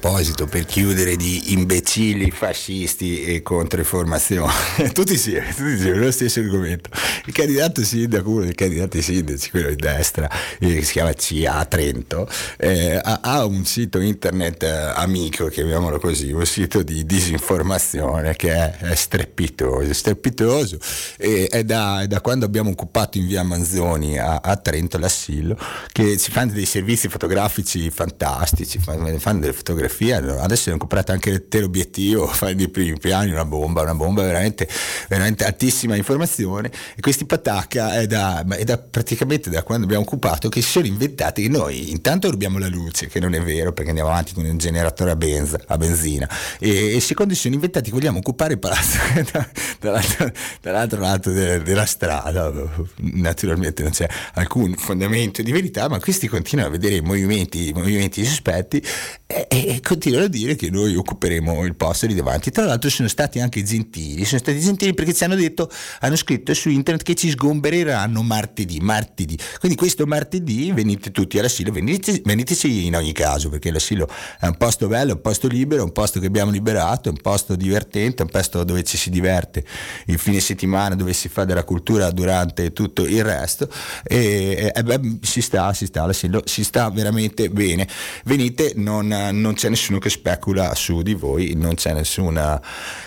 proposito, 0.00 0.46
per 0.46 0.64
chiudere 0.64 1.14
di 1.14 1.52
imbecilli, 1.52 2.30
fascisti 2.30 3.22
e 3.22 3.42
controinformazione, 3.42 4.50
tutti 4.92 5.12
insieme, 5.12 5.48
tutti 5.50 5.72
insieme, 5.72 5.98
lo 5.98 6.10
stesso 6.10 6.40
argomento. 6.40 6.88
Il 7.26 7.32
candidato 7.32 7.82
sindaco, 7.84 8.30
uno 8.30 8.44
dei 8.44 8.54
candidati 8.54 9.02
sindaci, 9.02 9.50
quello 9.50 9.68
di 9.68 9.76
destra, 9.76 10.28
eh, 10.58 10.74
che 10.74 10.82
si 10.82 10.92
chiama 10.92 11.12
CA 11.12 11.64
Trento, 11.66 12.28
eh, 12.56 12.98
ha, 13.02 13.20
ha, 13.22 13.44
un 13.44 13.64
sito 13.64 14.00
internet 14.00 14.62
eh, 14.62 14.68
amico, 14.68 15.46
chiamiamolo 15.46 15.98
così, 15.98 16.32
un 16.32 16.46
sito 16.46 16.82
di 16.82 17.04
disinformazione 17.04 18.34
che 18.36 18.52
è, 18.52 18.76
è 18.78 18.94
strepitoso, 18.94 19.92
strepitoso. 19.92 20.78
E 21.16 21.46
è 21.50 21.64
da, 21.64 22.02
è 22.02 22.06
da, 22.06 22.20
quando 22.20 22.44
abbiamo 22.44 22.70
occupato 22.70 23.18
in 23.18 23.26
via 23.26 23.42
Manzoni 23.42 24.18
a, 24.18 24.36
a 24.36 24.56
Trento 24.56 24.98
l'assillo 24.98 25.58
che 25.92 26.18
si 26.18 26.30
fanno 26.30 26.52
dei 26.52 26.66
servizi 26.66 27.08
fotografici 27.08 27.90
fantastici, 27.90 28.78
fanno, 28.78 29.16
fanno 29.18 29.40
delle 29.40 29.52
fotografie, 29.52 30.14
adesso 30.14 30.70
hanno 30.70 30.78
comprato 30.78 31.12
anche 31.12 31.30
il 31.30 31.48
teleobiettivo, 31.48 32.26
fai 32.32 32.54
dei 32.54 32.68
primi 32.68 32.98
piani, 32.98 33.30
una 33.30 33.44
bomba, 33.44 33.82
una 33.82 33.94
bomba 33.94 34.22
veramente, 34.22 34.68
veramente 35.08 35.44
altissima 35.44 35.96
informazione 35.96 36.70
e 36.96 37.00
questi 37.10 37.26
patacca 37.26 37.98
è 37.98 38.06
da, 38.06 38.44
è 38.56 38.62
da, 38.62 38.78
praticamente 38.78 39.50
da 39.50 39.64
quando 39.64 39.84
abbiamo 39.84 40.04
occupato 40.04 40.48
che 40.48 40.62
si 40.62 40.70
sono 40.70 40.86
inventati 40.86 41.48
noi 41.48 41.90
intanto 41.90 42.30
rubiamo 42.30 42.58
la 42.58 42.68
luce, 42.68 43.08
che 43.08 43.18
non 43.18 43.34
è 43.34 43.42
vero 43.42 43.72
perché 43.72 43.88
andiamo 43.88 44.10
avanti 44.10 44.32
con 44.32 44.44
un 44.44 44.58
generatore 44.58 45.10
a, 45.10 45.16
benza, 45.16 45.58
a 45.66 45.76
benzina 45.76 46.28
e, 46.60 46.94
e 46.94 47.00
secondo 47.00 47.34
si 47.34 47.40
sono 47.40 47.54
inventati 47.54 47.90
vogliamo 47.90 48.18
occupare 48.18 48.52
il 48.52 48.60
palazzo 48.60 48.98
dall'altro, 49.80 50.30
dall'altro 50.60 51.00
lato 51.00 51.32
della, 51.32 51.58
della 51.58 51.84
strada, 51.84 52.52
naturalmente 52.98 53.82
non 53.82 53.90
c'è 53.90 54.08
alcun 54.34 54.74
fondamento 54.76 55.42
di 55.42 55.50
verità, 55.50 55.88
ma 55.88 55.98
questi 55.98 56.28
continuano 56.28 56.70
a 56.70 56.72
vedere 56.72 56.94
i 56.94 57.00
movimenti, 57.00 57.70
i 57.70 57.72
movimenti 57.72 58.24
sospetti 58.24 58.80
e, 59.26 59.46
e, 59.48 59.80
continuano 59.82 60.26
a 60.26 60.28
dire 60.28 60.54
che 60.54 60.70
noi 60.70 60.94
occuperemo 60.94 61.64
il 61.64 61.74
posto 61.74 62.06
lì 62.06 62.14
davanti. 62.14 62.50
Tra 62.50 62.64
l'altro 62.64 62.90
sono 62.90 63.08
stati 63.08 63.40
anche 63.40 63.62
gentili, 63.62 64.24
sono 64.24 64.40
stati 64.40 64.60
gentili 64.60 64.94
perché 64.94 65.12
ci 65.12 65.24
hanno 65.24 65.34
detto, 65.34 65.70
hanno 66.00 66.16
scritto 66.16 66.54
su 66.54 66.68
internet 66.68 66.99
che 67.02 67.14
ci 67.14 67.30
sgombereranno 67.30 68.22
martedì, 68.22 68.78
martedì. 68.80 69.38
Quindi 69.58 69.76
questo 69.76 70.06
martedì 70.06 70.72
venite 70.72 71.10
tutti 71.10 71.38
all'asilo, 71.38 71.72
venite, 71.72 72.20
veniteci 72.24 72.86
in 72.86 72.96
ogni 72.96 73.12
caso 73.12 73.48
perché 73.48 73.70
l'asilo 73.70 74.08
è 74.38 74.46
un 74.46 74.56
posto 74.56 74.86
bello, 74.88 75.14
un 75.14 75.20
posto 75.20 75.48
libero, 75.48 75.84
un 75.84 75.92
posto 75.92 76.20
che 76.20 76.26
abbiamo 76.26 76.50
liberato, 76.50 77.08
un 77.10 77.16
posto 77.16 77.56
divertente, 77.56 78.22
un 78.22 78.28
posto 78.28 78.64
dove 78.64 78.82
ci 78.84 78.96
si 78.96 79.10
diverte 79.10 79.64
il 80.06 80.18
fine 80.18 80.40
settimana, 80.40 80.94
dove 80.94 81.12
si 81.12 81.28
fa 81.28 81.44
della 81.44 81.64
cultura 81.64 82.10
durante 82.10 82.72
tutto 82.72 83.06
il 83.06 83.24
resto 83.24 83.68
e, 84.02 84.72
e 84.74 84.82
beh, 84.82 85.18
si 85.22 85.40
sta, 85.40 85.72
si 85.72 85.86
sta 85.86 86.02
all'asilo, 86.02 86.42
si 86.44 86.64
sta 86.64 86.90
veramente 86.90 87.48
bene. 87.48 87.86
Venite, 88.24 88.72
non 88.76 89.08
non 89.32 89.54
c'è 89.54 89.68
nessuno 89.68 89.98
che 89.98 90.10
specula 90.10 90.74
su 90.74 91.02
di 91.02 91.14
voi, 91.14 91.54
non 91.54 91.74
c'è 91.74 91.92
nessuna, 91.92 92.60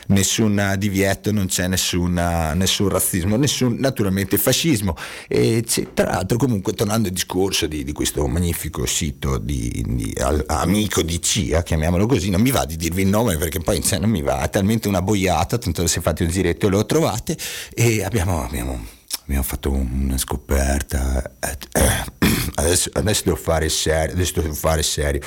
nessun 0.08 0.76
divieto, 0.78 1.32
non 1.32 1.48
c'è 1.48 1.68
nessuna, 1.68 2.54
nessun 2.54 2.90
razzismo, 2.90 3.36
nessun 3.36 3.83
naturalmente 3.84 4.38
fascismo. 4.38 4.96
E 5.28 5.64
tra 5.94 6.12
l'altro 6.12 6.38
comunque 6.38 6.74
tornando 6.74 7.08
al 7.08 7.14
discorso 7.14 7.68
di, 7.68 7.84
di 7.84 7.92
questo 7.92 8.26
magnifico 8.28 8.86
sito 8.86 9.38
di, 9.38 9.84
di 9.88 10.14
al, 10.20 10.44
amico 10.48 11.02
di 11.02 11.22
CIA, 11.22 11.64
chiamiamolo 11.64 12.06
così, 12.06 12.30
non 12.30 12.42
mi 12.42 12.52
va 12.52 12.66
di 12.66 12.76
dirvi 12.76 13.04
il 13.04 13.10
nome 13.10 13.38
perché 13.38 13.60
poi 13.60 13.82
cioè, 13.84 14.00
non 14.00 14.10
mi 14.10 14.22
va, 14.22 14.44
è 14.44 14.50
talmente 14.50 14.88
una 14.88 15.02
boiata, 15.02 15.58
tanto 15.58 15.86
se 15.88 16.02
fate 16.02 16.24
un 16.24 16.30
giretto 16.30 16.70
lo 16.70 16.86
trovate 16.86 17.38
e 17.74 18.04
abbiamo, 18.04 18.44
abbiamo 18.44 19.02
abbiamo 19.24 19.44
fatto 19.44 19.72
una 19.72 20.18
scoperta. 20.18 21.32
Eh, 21.40 21.58
adesso, 22.56 22.90
adesso, 22.94 23.22
devo 23.26 23.38
fare 23.38 23.70
serio, 23.70 24.14
adesso 24.14 24.42
devo 24.42 24.54
fare 24.54 24.84
serio 24.84 25.22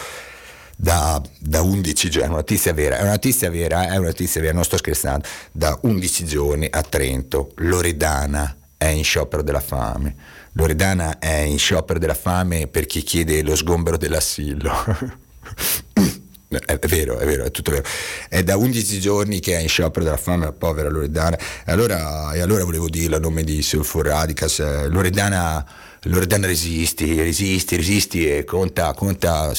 da, 0.77 1.21
da 1.39 1.63
11 1.63 2.11
giorni, 2.11 2.27
è 2.27 2.29
una 2.29 2.39
notizia 2.39 2.73
vera, 2.75 2.99
è 2.99 3.01
una 3.01 3.11
notizia 3.13 3.51
vera, 3.51 3.87
è 3.87 3.97
una 3.97 4.07
notizia 4.09 4.41
vera, 4.41 4.53
non 4.53 4.65
sto 4.65 4.77
scherzando, 4.77 5.27
da 5.51 5.79
11 5.83 6.25
giorni 6.27 6.69
a 6.71 6.83
Trento 6.83 7.53
Loredana 7.57 8.55
è 8.77 8.87
in 8.87 9.03
sciopero 9.03 9.43
della 9.43 9.61
fame. 9.61 10.15
Loredana 10.53 11.19
è 11.19 11.39
in 11.39 11.59
sciopero 11.59 11.99
della 11.99 12.15
fame 12.15 12.67
perché 12.67 13.01
chiede 13.01 13.43
lo 13.43 13.57
sgombero 13.57 13.97
dell'assillo. 13.97 14.73
È 16.65 16.79
vero, 16.87 17.19
è 17.19 17.27
vero, 17.27 17.45
è 17.45 17.51
tutto 17.51 17.71
vero. 17.71 17.85
È 18.29 18.43
da 18.43 18.57
11 18.57 19.01
giorni 19.01 19.41
che 19.41 19.57
è 19.57 19.61
in 19.61 19.69
sciopero 19.69 20.05
della 20.05 20.17
fame 20.17 20.45
la 20.47 20.53
povera 20.53 20.89
Loredana. 20.89 21.37
E 21.65 21.73
allora, 21.73 22.33
e 22.33 22.41
allora 22.41 22.65
volevo 22.65 22.89
dirlo 22.89 23.17
a 23.17 23.21
nome 23.21 23.43
di 23.43 23.63
Sulfur 23.63 24.07
Radicas, 24.07 24.61
eh, 24.61 24.89
Loredana 24.89 25.65
Loredana 26.09 26.47
resisti, 26.47 27.21
resisti, 27.21 27.75
resisti 27.77 28.31
e 28.31 28.45
conta, 28.45 28.93
conta, 28.95 29.53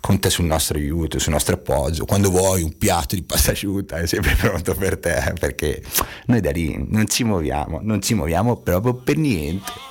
conta, 0.00 0.30
sul 0.30 0.46
nostro 0.46 0.76
aiuto, 0.76 1.20
sul 1.20 1.32
nostro 1.32 1.54
appoggio. 1.54 2.06
Quando 2.06 2.28
vuoi 2.28 2.62
un 2.62 2.76
piatto 2.76 3.14
di 3.14 3.22
pasta 3.22 3.52
asciutta 3.52 3.98
è 3.98 4.06
sempre 4.06 4.34
pronto 4.34 4.74
per 4.74 4.98
te, 4.98 5.32
perché 5.38 5.80
noi 6.26 6.40
da 6.40 6.50
lì 6.50 6.84
non 6.88 7.08
ci 7.08 7.22
muoviamo, 7.22 7.78
non 7.82 8.02
ci 8.02 8.14
muoviamo 8.14 8.56
proprio 8.56 8.94
per 8.94 9.16
niente. 9.16 9.90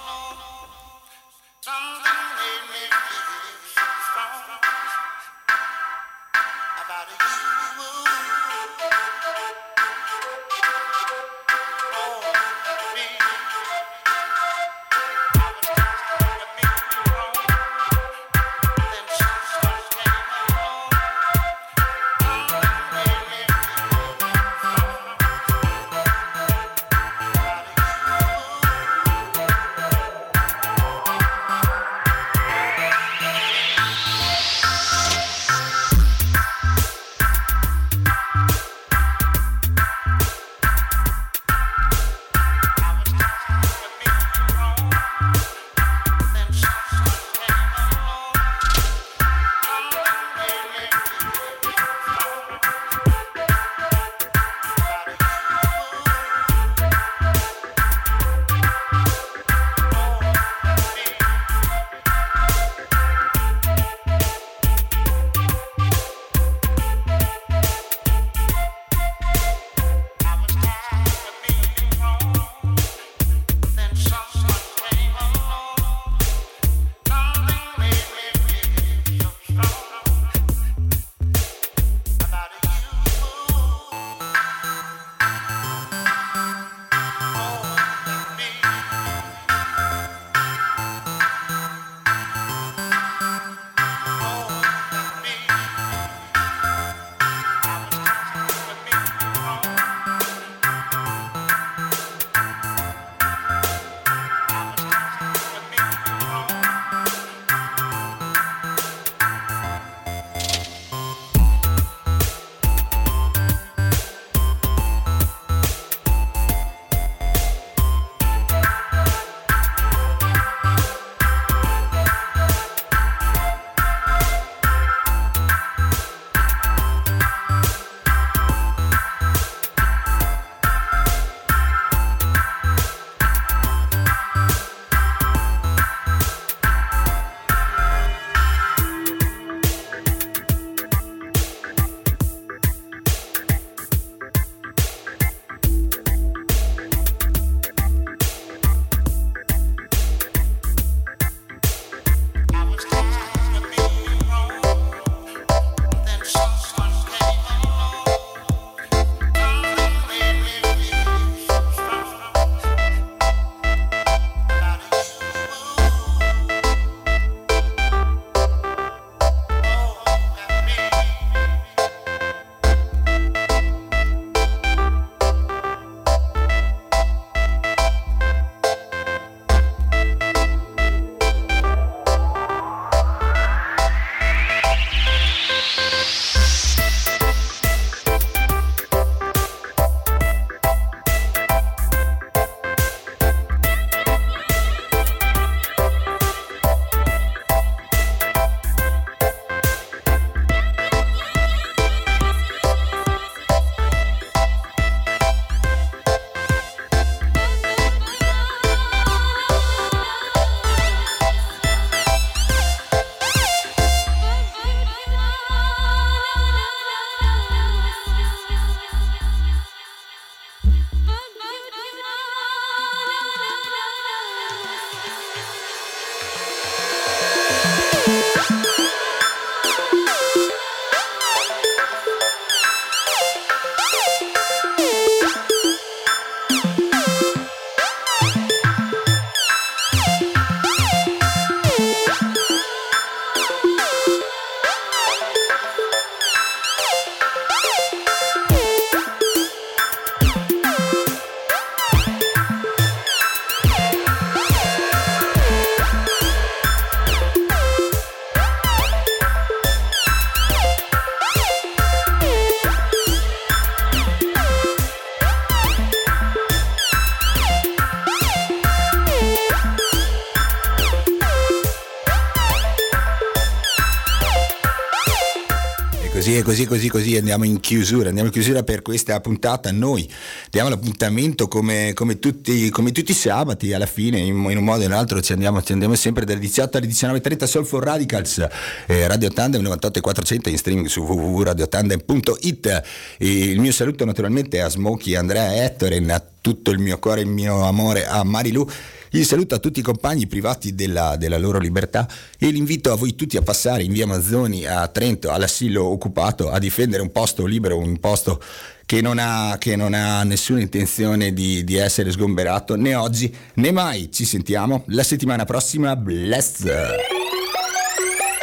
Così, 276.51 276.65
così, 276.65 276.89
così 276.89 277.15
andiamo 277.15 277.45
in 277.45 277.61
chiusura. 277.61 278.07
Andiamo 278.07 278.27
in 278.27 278.33
chiusura 278.33 278.61
per 278.63 278.81
questa 278.81 279.21
puntata. 279.21 279.71
Noi 279.71 280.09
diamo 280.49 280.67
l'appuntamento 280.67 281.47
come, 281.47 281.93
come, 281.93 282.19
tutti, 282.19 282.69
come 282.69 282.91
tutti, 282.91 283.11
i 283.11 283.13
sabati. 283.13 283.71
Alla 283.71 283.85
fine, 283.85 284.19
in, 284.19 284.35
in 284.49 284.57
un 284.57 284.63
modo 284.63 284.81
o 284.81 284.85
in 284.85 284.91
un 284.91 284.97
altro, 284.97 285.21
ci 285.21 285.31
andiamo, 285.31 285.61
ci 285.61 285.71
andiamo 285.71 285.95
sempre 285.95 286.25
dalle 286.25 286.39
18 286.39 286.77
alle 286.77 286.87
19.30. 286.87 287.45
Soul 287.45 287.65
for 287.65 287.81
Radicals, 287.81 288.45
eh, 288.87 289.07
Radio 289.07 289.29
Tandem 289.29 289.61
98400 289.61 290.49
in 290.49 290.57
streaming 290.57 290.87
su 290.87 291.01
www.radiotandem.it. 291.01 292.81
il 293.19 293.59
mio 293.59 293.71
saluto 293.71 294.03
naturalmente 294.03 294.59
a 294.59 294.67
Smokey, 294.67 295.15
Andrea 295.15 295.63
Ettoren, 295.63 296.09
a 296.09 296.21
tutto 296.41 296.71
il 296.71 296.79
mio 296.79 296.99
cuore 296.99 297.21
il 297.21 297.27
mio 297.27 297.63
amore 297.63 298.05
a 298.05 298.23
Marilu. 298.25 298.69
Il 299.13 299.25
saluto 299.25 299.55
a 299.55 299.59
tutti 299.59 299.79
i 299.79 299.83
compagni 299.83 300.25
privati 300.25 300.73
della, 300.73 301.17
della, 301.17 301.37
loro 301.37 301.59
libertà 301.59 302.07
e 302.39 302.49
l'invito 302.49 302.93
a 302.93 302.95
voi 302.95 303.13
tutti 303.13 303.35
a 303.35 303.41
passare 303.41 303.83
in 303.83 303.91
via 303.91 304.07
Mazzoni 304.07 304.65
a 304.65 304.87
Trento, 304.87 305.31
all'asilo 305.31 305.83
occupato, 305.83 306.49
a 306.49 306.57
difendere 306.59 307.01
un 307.01 307.11
posto 307.11 307.45
libero, 307.45 307.77
un 307.77 307.99
posto 307.99 308.41
che 308.85 309.01
non 309.01 309.17
ha, 309.19 309.57
che 309.59 309.75
non 309.75 309.93
ha 309.93 310.23
nessuna 310.23 310.61
intenzione 310.61 311.33
di, 311.33 311.65
di, 311.65 311.75
essere 311.75 312.09
sgomberato 312.11 312.77
né 312.77 312.95
oggi 312.95 313.33
né 313.55 313.71
mai. 313.71 314.09
Ci 314.09 314.23
sentiamo 314.23 314.83
la 314.87 315.03
settimana 315.03 315.43
prossima. 315.43 315.93
Bless! 315.97 316.63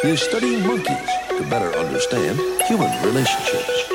You're 0.03 0.17
studying 0.17 0.63
monkeys 0.63 0.97
to 1.29 1.43
better 1.49 1.75
understand 1.79 2.39
human 2.67 2.91
relationships. 3.01 3.89